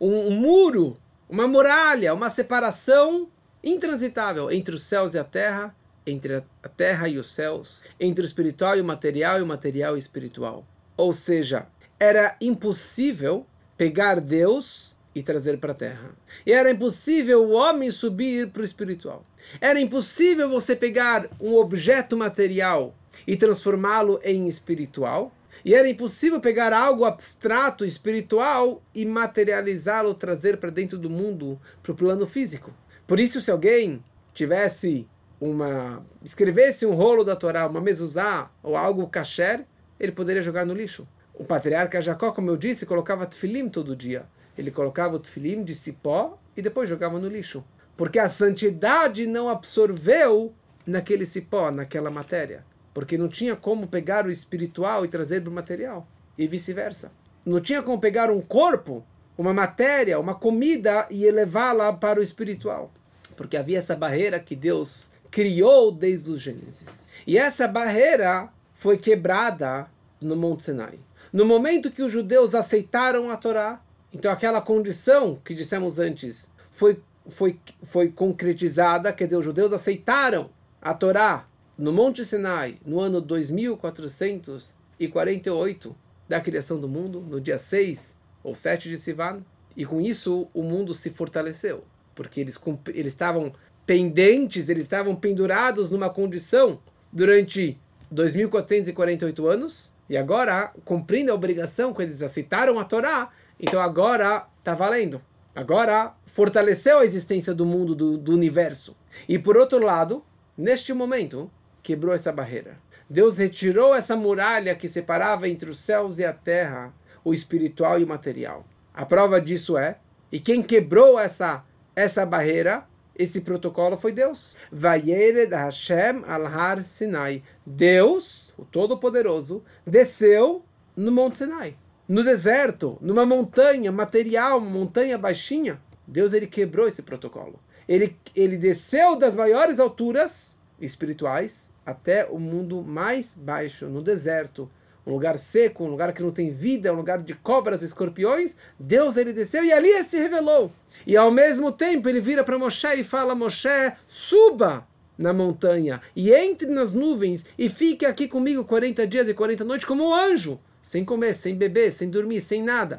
um, 0.00 0.28
um 0.28 0.30
muro, 0.30 0.96
uma 1.28 1.46
muralha, 1.46 2.14
uma 2.14 2.30
separação 2.30 3.28
intransitável 3.62 4.50
entre 4.50 4.74
os 4.74 4.82
céus 4.82 5.14
e 5.14 5.18
a 5.18 5.24
terra, 5.24 5.74
entre 6.06 6.36
a 6.62 6.68
terra 6.68 7.08
e 7.08 7.18
os 7.18 7.32
céus, 7.34 7.82
entre 7.98 8.24
o 8.24 8.26
espiritual 8.26 8.76
e 8.76 8.80
o 8.80 8.84
material 8.84 9.38
e 9.38 9.42
o 9.42 9.46
material 9.46 9.94
e 9.94 9.96
o 9.96 9.98
espiritual. 9.98 10.66
Ou 10.96 11.12
seja, 11.12 11.66
era 11.98 12.36
impossível 12.40 13.46
pegar 13.76 14.20
Deus 14.20 14.94
e 15.14 15.22
trazer 15.22 15.58
para 15.58 15.72
a 15.72 15.76
terra. 15.76 16.10
E 16.44 16.52
era 16.52 16.70
impossível 16.70 17.44
o 17.44 17.52
homem 17.52 17.90
subir 17.90 18.48
para 18.48 18.62
o 18.62 18.64
espiritual. 18.64 19.24
Era 19.60 19.80
impossível 19.80 20.48
você 20.48 20.74
pegar 20.74 21.28
um 21.40 21.54
objeto 21.54 22.16
material 22.16 22.94
e 23.26 23.36
transformá-lo 23.36 24.18
em 24.24 24.48
espiritual. 24.48 25.32
E 25.64 25.74
era 25.74 25.88
impossível 25.88 26.40
pegar 26.40 26.72
algo 26.72 27.04
abstrato, 27.04 27.84
espiritual 27.84 28.82
e 28.94 29.04
materializá-lo, 29.04 30.14
trazer 30.14 30.56
para 30.56 30.70
dentro 30.70 30.98
do 30.98 31.10
mundo, 31.10 31.60
para 31.82 31.92
o 31.92 31.94
plano 31.94 32.26
físico. 32.26 32.72
Por 33.06 33.20
isso, 33.20 33.40
se 33.40 33.50
alguém 33.50 34.02
tivesse 34.32 35.06
uma. 35.40 36.04
escrevesse 36.22 36.86
um 36.86 36.94
rolo 36.94 37.24
da 37.24 37.36
Torá, 37.36 37.66
uma 37.66 37.80
mezuzá 37.80 38.50
ou 38.62 38.76
algo 38.76 39.06
kasher, 39.08 39.64
ele 39.98 40.12
poderia 40.12 40.42
jogar 40.42 40.64
no 40.64 40.74
lixo. 40.74 41.06
O 41.34 41.44
patriarca 41.44 42.00
Jacó, 42.00 42.32
como 42.32 42.50
eu 42.50 42.56
disse, 42.56 42.86
colocava 42.86 43.26
tefilim 43.26 43.68
todo 43.68 43.96
dia. 43.96 44.26
Ele 44.56 44.70
colocava 44.70 45.16
o 45.16 45.18
tefilim 45.18 45.64
de 45.64 45.74
cipó 45.74 46.38
e 46.56 46.62
depois 46.62 46.88
jogava 46.88 47.18
no 47.18 47.28
lixo. 47.28 47.64
Porque 47.96 48.18
a 48.18 48.28
santidade 48.28 49.26
não 49.26 49.48
absorveu 49.48 50.54
naquele 50.86 51.26
cipó, 51.26 51.70
naquela 51.70 52.10
matéria. 52.10 52.64
Porque 52.94 53.18
não 53.18 53.28
tinha 53.28 53.56
como 53.56 53.88
pegar 53.88 54.24
o 54.24 54.30
espiritual 54.30 55.04
e 55.04 55.08
trazer 55.08 55.42
para 55.42 55.50
o 55.50 55.52
material. 55.52 56.06
E 56.38 56.46
vice-versa. 56.46 57.10
Não 57.44 57.60
tinha 57.60 57.82
como 57.82 58.00
pegar 58.00 58.30
um 58.30 58.40
corpo, 58.40 59.04
uma 59.36 59.52
matéria, 59.52 60.18
uma 60.18 60.34
comida 60.34 61.06
e 61.10 61.24
elevá-la 61.24 61.92
para 61.92 62.20
o 62.20 62.22
espiritual. 62.22 62.90
Porque 63.36 63.56
havia 63.56 63.78
essa 63.78 63.96
barreira 63.96 64.38
que 64.38 64.54
Deus 64.54 65.10
criou 65.30 65.90
desde 65.90 66.30
o 66.30 66.36
Gênesis. 66.36 67.10
E 67.26 67.36
essa 67.36 67.66
barreira 67.66 68.48
foi 68.72 68.96
quebrada 68.96 69.88
no 70.20 70.36
Monte 70.36 70.62
Sinai. 70.62 70.98
No 71.32 71.44
momento 71.44 71.90
que 71.90 72.02
os 72.02 72.12
judeus 72.12 72.54
aceitaram 72.54 73.28
a 73.30 73.36
Torá, 73.36 73.82
então 74.12 74.30
aquela 74.30 74.60
condição 74.60 75.34
que 75.44 75.52
dissemos 75.52 75.98
antes 75.98 76.48
foi, 76.70 77.00
foi, 77.26 77.58
foi 77.82 78.08
concretizada, 78.12 79.12
quer 79.12 79.24
dizer, 79.24 79.36
os 79.36 79.44
judeus 79.44 79.72
aceitaram 79.72 80.48
a 80.80 80.94
Torá 80.94 81.46
no 81.76 81.92
Monte 81.92 82.24
Sinai 82.24 82.78
no 82.84 83.00
ano 83.00 83.20
2448 83.20 85.96
da 86.28 86.40
criação 86.40 86.78
do 86.80 86.88
mundo, 86.88 87.20
no 87.20 87.40
dia 87.40 87.58
6 87.58 88.14
ou 88.42 88.54
7 88.54 88.88
de 88.88 88.96
Sivan, 88.96 89.44
e 89.76 89.84
com 89.84 90.00
isso 90.00 90.48
o 90.54 90.62
mundo 90.62 90.94
se 90.94 91.10
fortaleceu, 91.10 91.82
porque 92.14 92.40
eles, 92.40 92.56
eles 92.88 93.12
estavam 93.12 93.52
pendentes, 93.84 94.68
eles 94.68 94.84
estavam 94.84 95.16
pendurados 95.16 95.90
numa 95.90 96.08
condição 96.08 96.78
durante 97.12 97.76
2448 98.10 99.46
anos, 99.46 99.92
e 100.08 100.16
agora, 100.16 100.72
cumprindo 100.84 101.32
a 101.32 101.34
obrigação, 101.34 101.92
quando 101.92 102.08
eles 102.08 102.22
aceitaram 102.22 102.78
a 102.78 102.84
Torá, 102.84 103.30
então 103.58 103.80
agora 103.80 104.46
está 104.58 104.74
valendo. 104.74 105.20
Agora 105.54 106.14
fortaleceu 106.26 106.98
a 106.98 107.04
existência 107.04 107.54
do 107.54 107.64
mundo, 107.64 107.94
do, 107.94 108.18
do 108.18 108.32
universo. 108.32 108.96
E 109.28 109.38
por 109.38 109.56
outro 109.56 109.78
lado, 109.78 110.24
neste 110.56 110.92
momento, 110.92 111.50
quebrou 111.84 112.12
essa 112.12 112.32
barreira. 112.32 112.76
Deus 113.08 113.36
retirou 113.36 113.94
essa 113.94 114.16
muralha 114.16 114.74
que 114.74 114.88
separava 114.88 115.48
entre 115.48 115.70
os 115.70 115.78
céus 115.78 116.18
e 116.18 116.24
a 116.24 116.32
terra, 116.32 116.92
o 117.22 117.32
espiritual 117.32 118.00
e 118.00 118.04
o 118.04 118.08
material. 118.08 118.66
A 118.92 119.04
prova 119.04 119.40
disso 119.40 119.76
é, 119.76 119.98
e 120.32 120.40
quem 120.40 120.62
quebrou 120.62 121.20
essa, 121.20 121.64
essa 121.94 122.24
barreira 122.24 122.84
esse 123.16 123.42
protocolo 123.42 123.96
foi 123.96 124.10
Deus. 124.12 124.56
Vayered 124.72 125.54
Hashem 125.54 126.24
al 126.26 126.46
Har 126.46 126.84
Sinai. 126.84 127.42
Deus, 127.64 128.52
o 128.58 128.64
Todo-Poderoso, 128.64 129.62
desceu 129.86 130.64
no 130.96 131.12
Monte 131.12 131.36
Sinai. 131.36 131.76
No 132.08 132.24
deserto, 132.24 132.98
numa 133.00 133.24
montanha 133.24 133.92
material, 133.92 134.58
uma 134.58 134.68
montanha 134.68 135.16
baixinha. 135.16 135.80
Deus 136.06 136.32
ele 136.32 136.46
quebrou 136.46 136.88
esse 136.88 137.02
protocolo. 137.02 137.60
Ele, 137.88 138.16
ele 138.34 138.56
desceu 138.56 139.16
das 139.16 139.34
maiores 139.34 139.78
alturas 139.78 140.56
espirituais 140.80 141.72
até 141.84 142.26
o 142.26 142.38
mundo 142.38 142.82
mais 142.82 143.34
baixo, 143.34 143.86
no 143.86 144.02
deserto, 144.02 144.70
um 145.06 145.12
lugar 145.12 145.38
seco, 145.38 145.84
um 145.84 145.88
lugar 145.88 146.12
que 146.12 146.22
não 146.22 146.30
tem 146.30 146.50
vida, 146.50 146.92
um 146.92 146.96
lugar 146.96 147.22
de 147.22 147.34
cobras 147.34 147.82
e 147.82 147.84
escorpiões, 147.84 148.54
Deus 148.78 149.16
ele 149.16 149.32
desceu 149.32 149.64
e 149.64 149.72
ali 149.72 149.88
ele 149.88 150.04
se 150.04 150.18
revelou. 150.18 150.72
E 151.06 151.16
ao 151.16 151.30
mesmo 151.30 151.70
tempo 151.70 152.08
ele 152.08 152.20
vira 152.20 152.42
para 152.42 152.58
Moshe 152.58 152.86
e 152.94 153.04
fala: 153.04 153.34
Moshe, 153.34 153.92
suba 154.08 154.86
na 155.16 155.32
montanha 155.32 156.00
e 156.16 156.32
entre 156.32 156.66
nas 156.68 156.92
nuvens 156.92 157.44
e 157.56 157.68
fique 157.68 158.04
aqui 158.04 158.26
comigo 158.26 158.64
40 158.64 159.06
dias 159.06 159.28
e 159.28 159.34
40 159.34 159.64
noites 159.64 159.86
como 159.86 160.08
um 160.08 160.14
anjo, 160.14 160.58
sem 160.82 161.04
comer, 161.04 161.34
sem 161.34 161.54
beber, 161.54 161.92
sem 161.92 162.08
dormir, 162.08 162.40
sem 162.40 162.62
nada, 162.62 162.98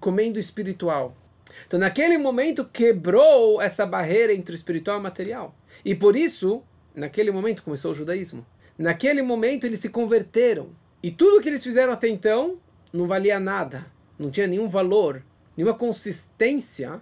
comendo 0.00 0.38
espiritual. 0.38 1.16
Então, 1.66 1.78
naquele 1.78 2.18
momento, 2.18 2.64
quebrou 2.64 3.60
essa 3.60 3.86
barreira 3.86 4.32
entre 4.32 4.54
o 4.54 4.56
espiritual 4.56 4.96
e 4.96 5.00
o 5.00 5.02
material. 5.02 5.54
E 5.84 5.94
por 5.94 6.16
isso, 6.16 6.62
naquele 6.94 7.30
momento, 7.30 7.62
começou 7.62 7.90
o 7.90 7.94
judaísmo. 7.94 8.46
Naquele 8.78 9.22
momento, 9.22 9.64
eles 9.64 9.80
se 9.80 9.88
converteram. 9.88 10.68
E 11.02 11.10
tudo 11.10 11.40
que 11.42 11.48
eles 11.48 11.62
fizeram 11.62 11.92
até 11.92 12.08
então 12.08 12.58
não 12.92 13.06
valia 13.06 13.40
nada, 13.40 13.86
não 14.18 14.30
tinha 14.30 14.46
nenhum 14.46 14.68
valor, 14.68 15.22
nenhuma 15.56 15.76
consistência, 15.76 17.00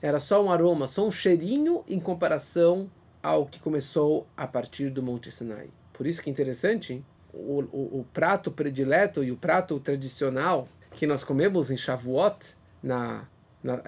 era 0.00 0.20
só 0.20 0.42
um 0.42 0.50
aroma, 0.50 0.86
só 0.86 1.06
um 1.06 1.10
cheirinho 1.10 1.82
em 1.88 1.98
comparação 1.98 2.90
ao 3.22 3.46
que 3.46 3.58
começou 3.58 4.26
a 4.36 4.46
partir 4.46 4.90
do 4.90 5.02
Monte 5.02 5.32
Sinai. 5.32 5.68
Por 5.92 6.06
isso 6.06 6.22
que 6.22 6.30
é 6.30 6.32
interessante, 6.32 7.04
o, 7.32 7.62
o, 7.72 8.00
o 8.00 8.06
prato 8.12 8.50
predileto 8.50 9.24
e 9.24 9.32
o 9.32 9.36
prato 9.36 9.78
tradicional 9.80 10.68
que 10.92 11.06
nós 11.06 11.24
comemos 11.24 11.70
em 11.70 11.76
Shavuot, 11.76 12.54
na, 12.82 13.28
na, 13.62 13.82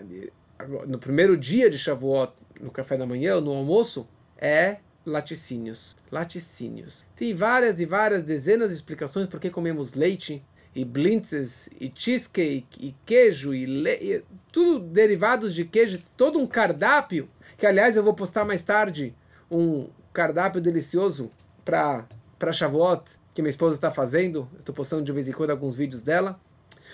no 0.86 0.98
primeiro 0.98 1.36
dia 1.36 1.70
de 1.70 1.78
Shavuot, 1.78 2.32
no 2.60 2.70
café 2.70 2.96
da 2.96 3.06
manhã, 3.06 3.40
no 3.40 3.52
almoço, 3.52 4.06
é 4.36 4.78
laticínios. 5.10 5.96
Laticínios. 6.10 7.04
Tem 7.16 7.34
várias 7.34 7.80
e 7.80 7.86
várias 7.86 8.24
dezenas 8.24 8.70
de 8.70 8.76
explicações 8.76 9.28
por 9.28 9.40
que 9.40 9.50
comemos 9.50 9.94
leite 9.94 10.42
e 10.74 10.84
blintzes 10.84 11.68
e 11.80 11.92
cheesecake 11.94 12.66
e 12.78 12.94
queijo 13.04 13.52
e, 13.52 13.66
le... 13.66 13.92
e 13.94 14.24
tudo 14.52 14.78
derivados 14.78 15.54
de 15.54 15.64
queijo, 15.64 15.98
todo 16.16 16.38
um 16.38 16.46
cardápio 16.46 17.28
que 17.58 17.66
aliás 17.66 17.96
eu 17.96 18.04
vou 18.04 18.14
postar 18.14 18.44
mais 18.44 18.62
tarde 18.62 19.14
um 19.50 19.88
cardápio 20.12 20.60
delicioso 20.60 21.30
para 21.64 22.06
para 22.38 22.52
Shavuot 22.52 23.20
que 23.34 23.42
minha 23.42 23.50
esposa 23.50 23.74
está 23.74 23.90
fazendo. 23.90 24.48
Eu 24.54 24.60
estou 24.60 24.74
postando 24.74 25.02
de 25.02 25.12
vez 25.12 25.28
em 25.28 25.32
quando 25.32 25.50
alguns 25.50 25.74
vídeos 25.74 26.02
dela. 26.02 26.40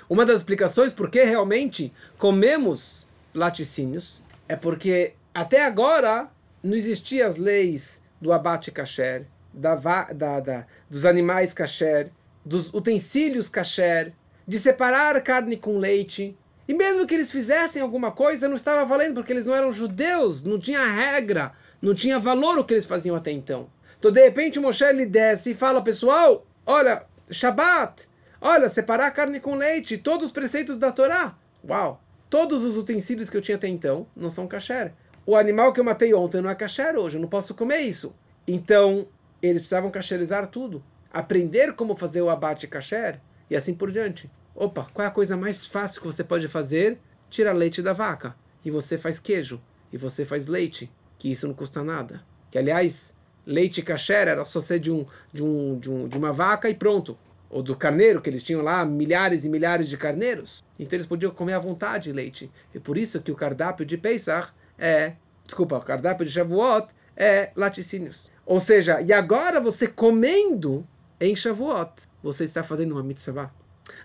Uma 0.09 0.24
das 0.24 0.38
explicações 0.38 0.92
por 0.92 1.11
que 1.11 1.22
realmente 1.22 1.92
comemos 2.18 3.09
laticínios 3.35 4.22
é 4.48 4.55
porque 4.57 5.14
até 5.35 5.64
agora 5.64 6.29
não 6.62 6.74
existiam 6.74 7.29
as 7.29 7.37
leis 7.37 8.00
do 8.20 8.33
abate 8.33 8.70
kasher, 8.70 9.26
da, 9.52 9.74
da, 9.74 10.40
da, 10.40 10.66
dos 10.88 11.05
animais 11.05 11.52
kasher, 11.52 12.11
dos 12.44 12.72
utensílios 12.72 13.48
kasher, 13.48 14.12
de 14.46 14.59
separar 14.59 15.20
carne 15.22 15.57
com 15.57 15.79
leite. 15.79 16.37
E 16.68 16.74
mesmo 16.74 17.07
que 17.07 17.14
eles 17.14 17.31
fizessem 17.31 17.81
alguma 17.81 18.11
coisa, 18.11 18.48
não 18.48 18.57
estava 18.57 18.85
valendo, 18.85 19.16
porque 19.16 19.33
eles 19.33 19.46
não 19.46 19.55
eram 19.55 19.72
judeus, 19.72 20.42
não 20.42 20.59
tinha 20.59 20.85
regra, 20.85 21.52
não 21.81 21.94
tinha 21.94 22.18
valor 22.18 22.59
o 22.59 22.64
que 22.64 22.74
eles 22.74 22.87
faziam 22.87 23.16
até 23.16 23.31
então. 23.31 23.68
Então, 23.98 24.11
de 24.11 24.22
repente, 24.22 24.59
o 24.59 24.62
Moshe 24.62 24.85
ele 24.85 25.07
desce 25.07 25.50
e 25.50 25.55
fala, 25.55 25.83
pessoal, 25.83 26.46
olha, 26.64 27.05
Shabat, 27.31 28.09
olha, 28.40 28.68
separar 28.68 29.11
carne 29.12 29.40
com 29.40 29.55
leite, 29.55 29.98
todos 29.98 30.26
os 30.26 30.33
preceitos 30.33 30.76
da 30.76 30.92
Torá. 30.92 31.37
Uau! 31.68 32.02
Todos 32.29 32.64
os 32.64 32.76
utensílios 32.76 33.31
que 33.31 33.37
eu 33.37 33.42
tinha 33.42 33.57
até 33.57 33.68
então 33.68 34.07
não 34.14 34.31
são 34.31 34.48
kasher 34.48 34.92
o 35.26 35.34
animal 35.34 35.72
que 35.72 35.80
eu 35.80 35.84
matei 35.84 36.14
ontem 36.14 36.40
não 36.40 36.48
é 36.48 36.54
kasher 36.54 36.96
hoje, 36.96 37.16
eu 37.16 37.20
não 37.20 37.28
posso 37.28 37.52
comer 37.52 37.80
isso. 37.80 38.14
Então, 38.46 39.08
eles 39.42 39.62
precisavam 39.62 39.90
kasherizar 39.90 40.46
tudo. 40.46 40.82
Aprender 41.12 41.74
como 41.74 41.96
fazer 41.96 42.22
o 42.22 42.30
abate 42.30 42.68
kasher 42.68 43.20
e 43.50 43.56
assim 43.56 43.74
por 43.74 43.90
diante. 43.90 44.30
Opa, 44.54 44.86
qual 44.94 45.04
é 45.04 45.08
a 45.08 45.12
coisa 45.12 45.36
mais 45.36 45.66
fácil 45.66 46.00
que 46.00 46.06
você 46.06 46.22
pode 46.22 46.46
fazer? 46.46 46.98
Tira 47.28 47.52
leite 47.52 47.82
da 47.82 47.92
vaca. 47.92 48.36
E 48.64 48.70
você 48.70 48.96
faz 48.96 49.18
queijo. 49.18 49.60
E 49.92 49.96
você 49.96 50.24
faz 50.24 50.46
leite. 50.46 50.90
Que 51.18 51.30
isso 51.30 51.48
não 51.48 51.54
custa 51.54 51.82
nada. 51.82 52.22
Que, 52.50 52.58
aliás, 52.58 53.12
leite 53.44 53.82
kasher 53.82 54.28
era 54.28 54.44
só 54.44 54.60
ser 54.60 54.78
de, 54.78 54.92
um, 54.92 55.06
de, 55.32 55.42
um, 55.42 55.78
de, 55.78 55.90
um, 55.90 56.08
de 56.08 56.16
uma 56.16 56.32
vaca 56.32 56.70
e 56.70 56.74
pronto. 56.74 57.18
Ou 57.50 57.62
do 57.62 57.76
carneiro, 57.76 58.20
que 58.20 58.30
eles 58.30 58.42
tinham 58.42 58.62
lá 58.62 58.84
milhares 58.84 59.44
e 59.44 59.48
milhares 59.48 59.88
de 59.88 59.96
carneiros. 59.96 60.64
Então 60.78 60.96
eles 60.96 61.06
podiam 61.06 61.32
comer 61.32 61.54
à 61.54 61.58
vontade 61.58 62.12
leite. 62.12 62.50
E 62.74 62.78
por 62.78 62.96
isso 62.96 63.20
que 63.20 63.32
o 63.32 63.36
cardápio 63.36 63.84
de 63.84 63.96
Pesach 63.96 64.52
é, 64.78 65.14
desculpa, 65.44 65.76
o 65.76 65.80
cardápio 65.80 66.26
de 66.26 66.32
Shavuot 66.32 66.88
é 67.16 67.50
laticínios. 67.56 68.30
Ou 68.44 68.60
seja, 68.60 69.00
e 69.00 69.12
agora 69.12 69.60
você 69.60 69.86
comendo 69.86 70.86
em 71.20 71.34
Shavuot, 71.34 72.08
você 72.22 72.44
está 72.44 72.62
fazendo 72.62 72.92
uma 72.92 73.02
mitzvah. 73.02 73.50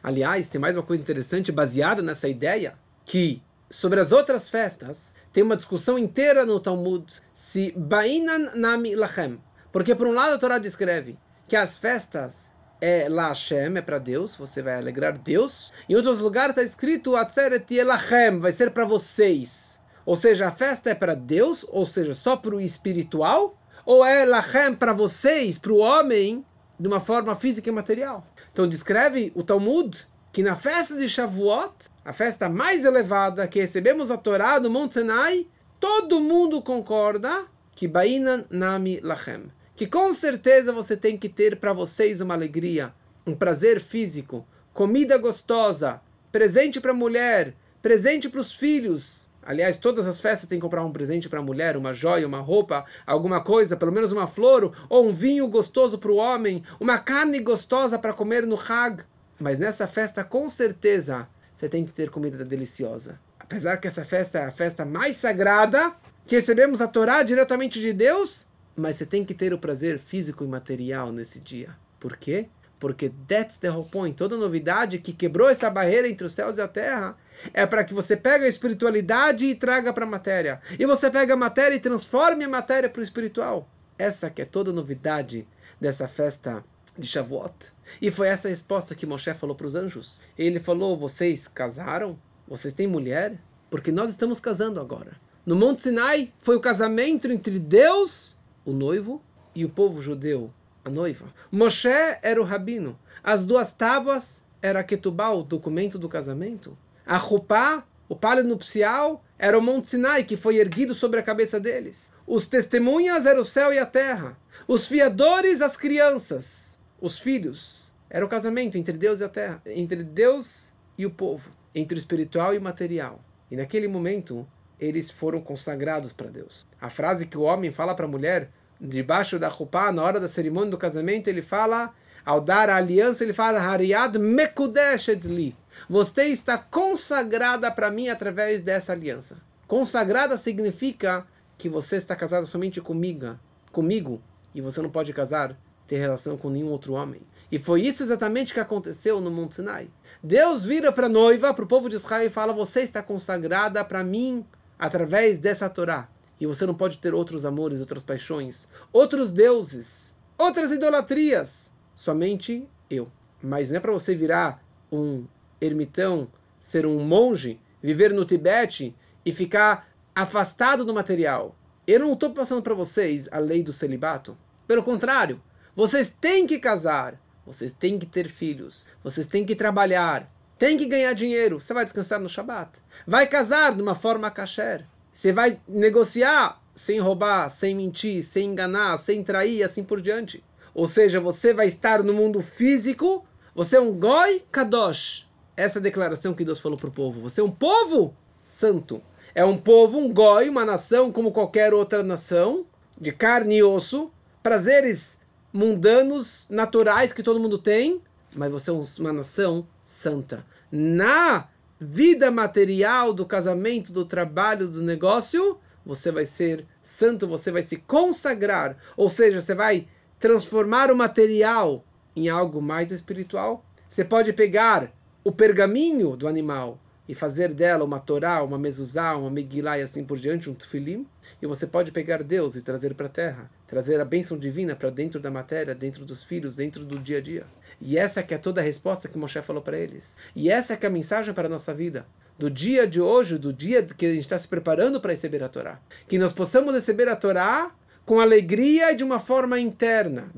Aliás, 0.02 0.48
tem 0.48 0.62
mais 0.62 0.76
uma 0.76 0.84
coisa 0.84 1.02
interessante 1.02 1.52
baseada 1.52 2.02
nessa 2.02 2.28
ideia 2.28 2.76
que 3.06 3.42
sobre 3.70 4.00
as 4.00 4.12
outras 4.12 4.50
festas 4.50 5.16
tem 5.34 5.44
uma 5.44 5.56
discussão 5.56 5.98
inteira 5.98 6.46
no 6.46 6.60
Talmud 6.60 7.06
se 7.34 7.74
Bainan 7.76 8.52
Nami 8.56 8.96
Lachem. 8.96 9.42
Porque 9.72 9.96
por 9.96 10.08
um 10.08 10.14
lado 10.14 10.36
a 10.36 10.38
Torá 10.38 10.58
descreve 10.58 11.18
que 11.48 11.56
as 11.56 11.78
festas 11.78 12.52
é 12.82 13.08
La 13.08 13.30
Hashem, 13.30 13.78
é 13.78 13.82
para 13.82 14.00
Deus, 14.00 14.36
você 14.36 14.62
vai 14.62 14.76
alegrar 14.76 15.18
Deus. 15.18 15.72
Em 15.88 15.96
outros 15.96 16.20
lugares 16.20 16.58
está 16.58 16.64
escrito 16.64 17.16
Atzeret 17.16 17.72
Yelachem, 17.72 18.40
vai 18.40 18.52
ser 18.52 18.72
para 18.72 18.86
vocês. 18.86 19.71
Ou 20.06 20.16
seja, 20.16 20.48
a 20.48 20.52
festa 20.52 20.90
é 20.90 20.96
para 20.96 21.16
Deus, 21.16 21.66
ou 21.70 21.86
seja, 21.86 22.14
só 22.14 22.36
para 22.36 22.56
o 22.56 22.62
espiritual, 22.62 23.58
ou 23.86 24.06
é 24.06 24.26
Lachem 24.26 24.76
para 24.76 24.94
vocês, 24.94 25.58
para 25.58 25.74
o 25.74 25.78
homem, 25.78 26.46
de 26.80 26.88
uma 26.88 27.00
forma 27.00 27.36
física 27.36 27.70
e 27.70 27.72
material. 27.72 28.26
Então 28.52 28.68
descreve 28.68 29.32
o 29.36 29.44
Talmud 29.44 30.08
que 30.32 30.42
na 30.42 30.56
festa 30.56 30.96
de 30.96 31.10
Shavuot, 31.10 31.74
a 32.06 32.14
festa 32.14 32.50
mais 32.50 32.86
elevada 32.86 33.48
que 33.48 33.60
recebemos 33.60 34.10
a 34.10 34.18
Torá 34.18 34.60
no 34.60 34.70
Monte 34.70 34.96
Sinai, 34.96 35.46
todo 35.80 36.20
mundo 36.20 36.62
concorda 36.62 37.46
que 37.76 37.88
Bainan 37.88 38.46
Nami 38.50 39.00
Lachem. 39.02 39.52
Que 39.76 39.86
com 39.86 40.14
certeza 40.14 40.72
você 40.72 40.96
tem 40.96 41.18
que 41.18 41.28
ter 41.28 41.58
para 41.58 41.74
vocês 41.74 42.22
uma 42.22 42.34
alegria, 42.34 42.94
um 43.26 43.36
prazer 43.36 43.82
físico, 43.82 44.46
comida 44.74 45.18
gostosa, 45.18 46.02
presente 46.32 46.80
para 46.80 46.92
a 46.92 46.96
mulher, 46.96 47.54
presente 47.82 48.30
para 48.30 48.40
os 48.42 48.54
filhos. 48.54 49.28
Aliás, 49.44 49.78
todas 49.78 50.06
as 50.06 50.20
festas 50.20 50.48
tem 50.48 50.60
que 50.60 50.62
comprar 50.62 50.84
um 50.86 50.92
presente 50.92 51.28
para 51.28 51.40
a 51.40 51.44
mulher, 51.44 51.76
uma 51.76 51.94
joia, 51.94 52.28
uma 52.28 52.40
roupa, 52.40 52.86
alguma 53.06 53.42
coisa, 53.42 53.76
pelo 53.76 53.92
menos 53.92 54.12
uma 54.12 54.28
flor, 54.28 54.72
ou 54.88 55.08
um 55.08 55.14
vinho 55.14 55.48
gostoso 55.48 55.98
para 55.98 56.12
o 56.12 56.18
homem, 56.18 56.64
uma 56.80 57.00
carne 57.00 57.40
gostosa 57.40 57.98
para 57.98 58.14
comer 58.14 58.46
no 58.46 58.56
Hag. 58.56 59.04
Mas 59.40 59.58
nessa 59.58 59.88
festa, 59.88 60.24
com 60.24 60.48
certeza, 60.48 61.28
você 61.56 61.68
tem 61.68 61.84
que 61.84 61.92
ter 61.92 62.10
comida 62.10 62.46
deliciosa. 62.46 63.20
Apesar 63.40 63.78
que 63.78 63.88
essa 63.88 64.06
festa 64.06 64.40
é 64.40 64.46
a 64.46 64.52
festa 64.52 64.86
mais 64.86 65.16
sagrada, 65.16 65.94
que 66.28 66.36
recebemos 66.36 66.80
a 66.80 66.88
Torá 66.88 67.24
diretamente 67.24 67.80
de 67.80 67.92
Deus, 67.92 68.48
mas 68.76 68.96
você 68.96 69.06
tem 69.06 69.26
que 69.26 69.34
ter 69.34 69.54
o 69.54 69.58
prazer 69.58 70.00
físico 70.00 70.44
e 70.44 70.48
material 70.48 71.12
nesse 71.12 71.40
dia. 71.40 71.76
Por 72.00 72.16
quê? 72.16 72.48
Porque 72.82 73.12
that's 73.28 73.58
the 73.58 73.70
whole 73.70 73.88
point. 73.88 74.18
Toda 74.18 74.36
novidade 74.36 74.98
que 74.98 75.14
quebrou 75.14 75.48
essa 75.48 75.70
barreira 75.70 76.10
entre 76.10 76.26
os 76.26 76.34
céus 76.34 76.58
e 76.58 76.62
a 76.62 76.68
terra 76.68 77.16
é 77.54 77.64
para 77.64 77.84
que 77.84 77.94
você 77.94 78.18
pegue 78.18 78.44
a 78.44 78.48
espiritualidade 78.48 79.46
e 79.46 79.54
traga 79.54 79.94
para 79.94 80.04
a 80.04 80.10
matéria. 80.10 80.60
E 80.80 80.86
você 80.88 81.12
pega 81.12 81.36
a 81.36 81.38
matéria 81.38 81.76
e 81.76 81.80
transforme 81.80 82.44
a 82.44 82.50
matéria 82.50 82.90
para 82.90 83.00
o 83.00 83.04
espiritual. 83.04 83.70
Essa 84.00 84.32
que 84.32 84.42
é 84.42 84.46
toda 84.46 84.74
novidade 84.74 85.48
dessa 85.80 86.08
festa 86.08 86.66
de 86.98 87.06
Shavuot. 87.08 87.72
E 88.02 88.10
foi 88.10 88.30
essa 88.30 88.50
resposta 88.50 88.96
que 88.96 89.06
Moshe 89.06 89.32
falou 89.36 89.56
para 89.56 89.68
os 89.68 89.76
anjos. 89.76 90.20
Ele 90.36 90.60
falou: 90.60 90.98
Vocês 90.98 91.48
casaram? 91.48 92.18
Vocês 92.48 92.74
têm 92.74 92.88
mulher? 92.88 93.38
Porque 93.70 93.92
nós 93.92 94.10
estamos 94.10 94.40
casando 94.40 94.80
agora. 94.80 95.12
No 95.46 95.56
Monte 95.56 95.84
Sinai 95.84 96.34
foi 96.42 96.56
o 96.56 96.60
casamento 96.60 97.32
entre 97.32 97.60
Deus, 97.60 98.36
o 98.66 98.74
noivo, 98.74 99.22
e 99.54 99.64
o 99.64 99.70
povo 99.70 100.02
judeu, 100.02 100.52
a 100.84 100.90
noiva. 100.90 101.34
Moshe 101.52 101.90
era 102.22 102.42
o 102.42 102.46
rabino. 102.46 102.98
As 103.24 103.46
duas 103.46 103.72
tábuas 103.72 104.44
era 104.62 104.80
a 104.80 104.84
Ketubá, 104.84 105.30
o 105.30 105.44
documento 105.44 105.98
do 105.98 106.10
casamento. 106.10 106.78
A 107.06 107.18
Rupá, 107.18 107.84
o 108.08 108.16
palio 108.16 108.44
nupcial, 108.44 109.24
era 109.38 109.58
o 109.58 109.62
Monte 109.62 109.90
Sinai 109.90 110.24
que 110.24 110.38
foi 110.38 110.58
erguido 110.58 110.94
sobre 110.94 111.20
a 111.20 111.24
cabeça 111.24 111.60
deles. 111.60 112.12
Os 112.28 112.48
testemunhas 112.48 113.26
eram 113.26 113.42
o 113.42 113.46
céu 113.46 113.74
e 113.74 113.80
a 113.80 113.86
terra. 113.86 114.38
Os 114.68 114.88
fiadores, 114.88 115.62
as 115.62 115.76
crianças 115.78 116.72
os 117.02 117.20
filhos. 117.20 117.92
Era 118.10 118.24
o 118.24 118.30
casamento 118.30 118.78
entre 118.78 118.96
Deus 118.96 119.20
e 119.20 119.24
a 119.24 119.30
terra, 119.30 119.62
entre 119.66 120.04
Deus 120.04 120.72
e 120.98 121.06
o 121.06 121.12
povo, 121.12 121.52
entre 121.74 121.98
o 121.98 122.00
espiritual 122.00 122.54
e 122.54 122.58
o 122.58 122.62
material. 122.62 123.24
E 123.50 123.56
naquele 123.56 123.88
momento, 123.88 124.48
eles 124.80 125.10
foram 125.10 125.42
consagrados 125.42 126.14
para 126.14 126.30
Deus. 126.30 126.68
A 126.80 126.90
frase 126.90 127.26
que 127.26 127.38
o 127.38 127.42
homem 127.42 127.72
fala 127.72 127.96
para 127.96 128.06
a 128.06 128.10
mulher, 128.10 128.52
debaixo 128.82 129.38
da 129.38 129.48
roupa, 129.48 129.92
na 129.92 130.02
hora 130.02 130.20
da 130.20 130.28
cerimônia 130.28 130.72
do 130.72 130.78
casamento, 130.78 131.28
ele 131.28 131.44
fala, 131.44 131.94
ao 132.26 132.42
dar 132.42 132.70
a 132.70 132.78
aliança, 132.78 133.24
ele 133.24 133.34
fala, 133.34 133.60
Hariad 133.60 134.18
mekudeshet 134.18 135.28
li. 135.28 135.56
Você 135.88 136.26
está 136.26 136.58
consagrada 136.58 137.72
para 137.72 137.92
mim 137.92 138.10
através 138.10 138.62
dessa 138.62 138.92
aliança. 138.92 139.38
Consagrada 139.68 140.36
significa 140.36 141.26
que 141.58 141.70
você 141.70 141.98
está 141.98 142.16
casada 142.16 142.46
somente 142.46 142.82
comigo, 142.82 143.40
comigo, 143.72 144.22
e 144.54 144.60
você 144.60 144.82
não 144.82 144.90
pode 144.90 145.14
casar 145.14 145.56
ter 145.88 145.98
relação 145.98 146.38
com 146.38 146.50
nenhum 146.50 146.70
outro 146.70 146.94
homem. 146.94 147.22
E 147.52 147.60
foi 147.60 147.82
isso 147.82 148.02
exatamente 148.02 148.54
que 148.54 148.60
aconteceu 148.60 149.22
no 149.22 149.30
Monte 149.30 149.56
Sinai. 149.56 149.90
Deus 150.24 150.66
vira 150.66 150.92
para 150.92 151.08
a 151.08 151.10
noiva, 151.10 151.54
para 151.54 151.66
o 151.66 151.68
povo 151.68 151.90
de 151.90 151.96
Israel, 151.96 152.28
e 152.28 152.30
fala: 152.30 152.54
Você 152.54 152.82
está 152.82 153.04
consagrada 153.04 153.84
para 153.84 154.04
mim 154.04 154.46
através 154.80 155.38
dessa 155.38 155.70
Torá. 155.70 156.08
E 156.42 156.48
você 156.48 156.66
não 156.66 156.74
pode 156.74 156.98
ter 156.98 157.14
outros 157.14 157.46
amores, 157.46 157.80
outras 157.80 158.02
paixões, 158.02 158.68
outros 158.92 159.32
deuses, 159.32 160.16
outras 160.36 160.72
idolatrias. 160.72 161.72
Somente 161.96 162.68
eu. 162.90 163.12
Mas 163.44 163.70
não 163.70 163.78
é 163.78 163.80
para 163.80 163.92
você 163.92 164.16
virar 164.16 164.60
um 164.92 165.26
ermitão, 165.62 166.28
ser 166.60 166.88
um 166.88 167.00
monge, 167.00 167.62
viver 167.80 168.12
no 168.12 168.26
Tibete 168.26 168.96
e 169.24 169.32
ficar 169.32 169.88
afastado 170.16 170.84
do 170.84 170.96
material. 170.96 171.56
Eu 171.86 172.00
não 172.00 172.14
estou 172.14 172.32
passando 172.32 172.64
para 172.64 172.74
vocês 172.74 173.30
a 173.32 173.38
lei 173.38 173.62
do 173.62 173.72
celibato. 173.72 174.36
Pelo 174.68 174.82
contrário, 174.82 175.40
vocês 175.76 176.10
têm 176.10 176.48
que 176.48 176.58
casar, 176.58 177.22
vocês 177.46 177.72
têm 177.72 178.00
que 178.00 178.08
ter 178.08 178.28
filhos, 178.28 178.88
vocês 179.04 179.28
têm 179.28 179.46
que 179.46 179.56
trabalhar, 179.56 180.28
têm 180.58 180.76
que 180.76 180.88
ganhar 180.88 181.14
dinheiro. 181.14 181.62
Você 181.62 181.72
vai 181.72 181.84
descansar 181.84 182.20
no 182.20 182.28
Shabat. 182.28 182.80
Vai 183.06 183.28
casar 183.28 183.76
de 183.76 183.82
uma 183.84 183.94
forma 183.94 184.32
kasher. 184.32 184.88
Você 185.12 185.32
vai 185.32 185.60
negociar 185.68 186.62
sem 186.74 187.00
roubar, 187.00 187.50
sem 187.50 187.76
mentir, 187.76 188.24
sem 188.24 188.50
enganar, 188.50 188.98
sem 188.98 189.24
trair, 189.24 189.64
assim 189.64 189.84
por 189.84 190.02
diante. 190.02 190.44
Ou 190.74 190.88
seja, 190.88 191.20
você 191.20 191.54
vai 191.54 191.68
estar 191.68 192.02
no 192.02 192.14
mundo 192.14 192.42
físico, 192.42 193.26
você 193.54 193.76
é 193.76 193.82
um 193.82 193.92
goi 193.92 194.44
kadosh. 194.52 195.28
Essa 195.56 195.80
é 195.80 195.82
a 195.82 195.84
declaração 195.84 196.34
que 196.34 196.46
Deus 196.46 196.60
falou 196.60 196.78
para 196.78 196.88
o 196.88 196.94
povo. 196.94 197.22
Você 197.22 197.42
é 197.42 197.44
um 197.44 197.52
povo 197.52 198.16
santo. 198.42 199.02
É 199.36 199.46
um 199.46 199.58
povo, 199.58 199.98
um 199.98 200.14
goi, 200.14 200.50
uma 200.50 200.66
nação 200.66 201.12
como 201.12 201.32
qualquer 201.32 201.74
outra 201.74 202.04
nação, 202.04 202.66
de 203.00 203.12
carne 203.12 203.58
e 203.58 203.64
osso, 203.64 204.12
prazeres 204.42 205.18
mundanos, 205.54 206.48
naturais 206.50 207.14
que 207.14 207.24
todo 207.24 207.40
mundo 207.40 207.58
tem, 207.58 208.02
mas 208.36 208.52
você 208.52 208.72
é 208.72 208.74
uma 209.00 209.14
nação 209.14 209.68
santa. 209.84 210.46
Na 210.72 211.48
vida 211.84 212.30
material 212.30 213.12
do 213.12 213.26
casamento, 213.26 213.92
do 213.92 214.06
trabalho, 214.06 214.68
do 214.68 214.84
negócio, 214.84 215.58
você 215.84 216.12
vai 216.12 216.26
ser 216.26 216.68
santo, 216.84 217.28
você 217.28 217.50
vai 217.50 217.64
se 217.64 217.78
consagrar, 217.78 218.78
ou 218.96 219.10
seja, 219.10 219.42
você 219.42 219.56
vai 219.56 219.88
transformar 220.20 220.92
o 220.92 220.96
material 220.96 221.84
em 222.16 222.30
algo 222.30 222.62
mais 222.62 222.92
espiritual. 222.92 223.66
Você 223.90 224.06
pode 224.06 224.32
pegar 224.32 224.94
o 225.24 225.32
pergaminho 225.32 226.16
do 226.16 226.28
animal 226.28 226.80
e 227.10 227.16
fazer 227.16 227.52
dela 227.52 227.84
uma 227.84 228.00
Torá, 228.00 228.44
uma 228.44 228.60
mezuzá, 228.60 229.18
uma 229.18 229.32
Megillah 229.32 229.80
e 229.80 229.82
assim 229.82 230.04
por 230.04 230.20
diante, 230.20 230.52
um 230.52 230.54
tefilim. 230.54 231.08
E 231.42 231.48
você 231.48 231.66
pode 231.66 231.92
pegar 231.92 232.22
Deus 232.22 232.56
e 232.56 232.62
trazer 232.62 232.94
para 232.94 233.08
a 233.08 233.10
terra, 233.10 233.50
trazer 233.66 234.00
a 234.00 234.06
bênção 234.06 234.38
divina 234.38 234.76
para 234.76 234.92
dentro 234.92 235.20
da 235.20 235.32
matéria, 235.32 235.74
dentro 235.74 236.06
dos 236.06 236.24
filhos, 236.24 236.58
dentro 236.58 236.86
do 236.86 237.00
dia 237.00 237.18
a 237.18 237.22
dia. 237.22 237.48
E 237.82 237.98
essa 237.98 238.22
que 238.22 238.34
é 238.34 238.38
toda 238.38 238.62
a 238.62 238.64
resposta 238.64 239.08
que 239.10 239.18
Moshe 239.18 239.42
falou 239.42 239.62
para 239.62 239.78
eles. 239.78 240.16
E 240.36 240.50
essa 240.50 240.78
que 240.78 240.86
é 240.86 240.90
a 240.90 240.92
mensagem 240.92 241.34
para 241.34 241.48
a 241.48 241.50
nossa 241.50 241.74
vida. 241.74 242.06
Do 242.38 242.50
dia 242.50 242.88
de 242.88 243.02
hoje, 243.02 243.38
do 243.38 243.52
dia 243.52 243.84
que 243.84 244.06
a 244.06 244.10
gente 244.10 244.22
está 244.22 244.38
se 244.38 244.48
preparando 244.48 245.02
para 245.02 245.12
receber 245.12 245.44
a 245.44 245.50
Torá. 245.50 245.80
Que 246.08 246.18
nós 246.18 246.32
possamos 246.32 246.74
receber 246.76 247.10
a 247.10 247.16
Torá 247.16 247.72
com 248.06 248.20
alegria 248.20 248.92
e 248.92 248.96
de 248.96 249.04
uma 249.04 249.20
forma 249.20 249.60
interna. 249.60 250.30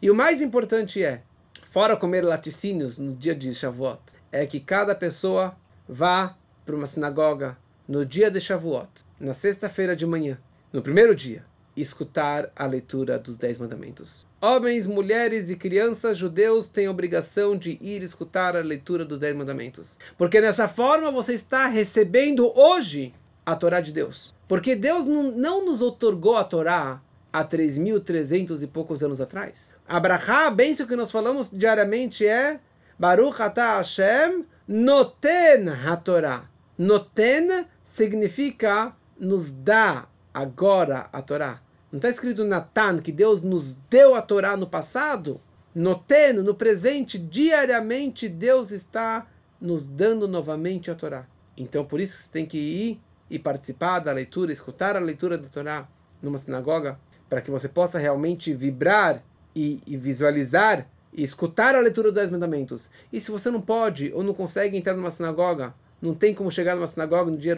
E 0.00 0.10
o 0.10 0.14
mais 0.14 0.40
importante 0.42 1.02
é, 1.02 1.22
fora 1.70 1.96
comer 1.96 2.22
laticínios 2.22 2.98
no 2.98 3.14
dia 3.14 3.34
de 3.34 3.54
Shavuot, 3.54 4.00
é 4.32 4.46
que 4.46 4.60
cada 4.60 4.94
pessoa 4.94 5.56
vá 5.88 6.36
para 6.64 6.74
uma 6.74 6.86
sinagoga 6.86 7.56
no 7.86 8.04
dia 8.04 8.30
de 8.30 8.40
Shavuot, 8.40 8.88
na 9.20 9.34
sexta-feira 9.34 9.94
de 9.94 10.06
manhã, 10.06 10.38
no 10.72 10.82
primeiro 10.82 11.14
dia, 11.14 11.44
escutar 11.76 12.50
a 12.56 12.66
leitura 12.66 13.18
dos 13.18 13.36
Dez 13.36 13.58
Mandamentos. 13.58 14.26
Homens, 14.40 14.86
mulheres 14.86 15.50
e 15.50 15.56
crianças 15.56 16.16
judeus 16.16 16.68
têm 16.68 16.88
obrigação 16.88 17.56
de 17.56 17.78
ir 17.80 18.02
escutar 18.02 18.56
a 18.56 18.60
leitura 18.60 19.04
dos 19.04 19.18
Dez 19.18 19.36
Mandamentos. 19.36 19.98
Porque 20.16 20.40
dessa 20.40 20.68
forma 20.68 21.10
você 21.10 21.34
está 21.34 21.66
recebendo 21.66 22.50
hoje 22.58 23.12
a 23.44 23.54
Torá 23.54 23.80
de 23.80 23.92
Deus. 23.92 24.34
Porque 24.48 24.74
Deus 24.74 25.06
não, 25.06 25.64
nos 25.64 25.82
otorgou 25.82 26.36
a 26.36 26.44
Torá 26.44 27.00
há 27.32 27.44
3.300 27.44 28.62
e 28.62 28.66
poucos 28.66 29.02
anos 29.02 29.20
atrás. 29.20 29.74
Abraha, 29.86 30.46
a 30.46 30.50
bênção 30.50 30.86
que 30.86 30.96
nós 30.96 31.10
falamos 31.10 31.50
diariamente 31.52 32.26
é 32.26 32.60
Baruch 32.98 33.42
atah 33.42 33.78
Hashem 33.78 34.46
noten 34.66 35.68
haTorah. 35.68 36.48
Noten 36.78 37.66
significa 37.84 38.94
nos 39.18 39.50
dá 39.50 40.06
agora 40.32 41.08
a 41.12 41.22
Torá. 41.22 41.65
Não 41.90 41.98
está 41.98 42.08
escrito 42.08 42.44
Natan, 42.44 42.98
que 42.98 43.12
Deus 43.12 43.40
nos 43.40 43.76
deu 43.88 44.14
a 44.14 44.22
Torá 44.22 44.56
no 44.56 44.66
passado? 44.66 45.40
Noten, 45.74 46.32
no 46.34 46.54
presente, 46.54 47.18
diariamente, 47.18 48.28
Deus 48.28 48.70
está 48.70 49.26
nos 49.60 49.86
dando 49.86 50.26
novamente 50.26 50.90
a 50.90 50.94
Torá. 50.94 51.26
Então, 51.56 51.84
por 51.84 52.00
isso 52.00 52.22
você 52.22 52.28
tem 52.30 52.46
que 52.46 52.58
ir 52.58 53.00
e 53.30 53.38
participar 53.38 54.00
da 54.00 54.12
leitura, 54.12 54.52
escutar 54.52 54.96
a 54.96 55.00
leitura 55.00 55.38
da 55.38 55.48
Torá 55.48 55.86
numa 56.22 56.38
sinagoga, 56.38 56.98
para 57.28 57.40
que 57.40 57.50
você 57.50 57.68
possa 57.68 57.98
realmente 57.98 58.52
vibrar 58.52 59.22
e, 59.54 59.80
e 59.86 59.96
visualizar 59.96 60.88
e 61.12 61.22
escutar 61.22 61.74
a 61.74 61.80
leitura 61.80 62.08
dos 62.08 62.16
Dez 62.16 62.30
Mandamentos. 62.30 62.90
E 63.12 63.20
se 63.20 63.30
você 63.30 63.50
não 63.50 63.60
pode 63.60 64.12
ou 64.12 64.22
não 64.22 64.34
consegue 64.34 64.76
entrar 64.76 64.94
numa 64.94 65.10
sinagoga, 65.10 65.74
não 66.00 66.14
tem 66.14 66.34
como 66.34 66.50
chegar 66.50 66.74
numa 66.74 66.86
sinagoga 66.86 67.30
no 67.30 67.38
dia 67.38 67.56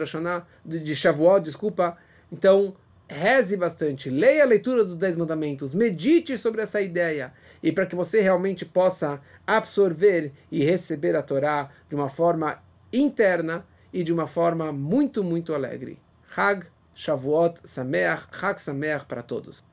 de 0.65 0.97
Shavuot, 0.97 1.45
desculpa, 1.45 1.97
então 2.31 2.75
reze 3.09 3.57
bastante, 3.57 4.11
leia 4.11 4.43
a 4.43 4.47
leitura 4.47 4.85
dos 4.85 4.97
Dez 4.97 5.17
Mandamentos, 5.17 5.75
medite 5.75 6.37
sobre 6.37 6.63
essa 6.63 6.81
ideia, 6.81 7.33
e 7.63 7.73
para 7.73 7.87
que 7.87 7.97
você 7.97 8.21
realmente 8.21 8.65
possa 8.65 9.21
absorver 9.47 10.33
e 10.51 10.63
receber 10.65 11.17
a 11.17 11.23
Torá 11.23 11.71
de 11.89 11.95
uma 11.95 12.09
forma 12.09 12.63
interna 12.93 13.65
e 13.93 14.05
de 14.05 14.13
uma 14.13 14.27
forma 14.27 14.73
muito, 14.73 15.25
muito 15.25 15.55
alegre. 15.55 15.99
Hag 16.37 16.67
Shavuot 16.95 17.61
Sameach, 17.65 18.27
Hag 18.43 18.61
Sameach 18.61 19.07
para 19.07 19.23
todos. 19.23 19.65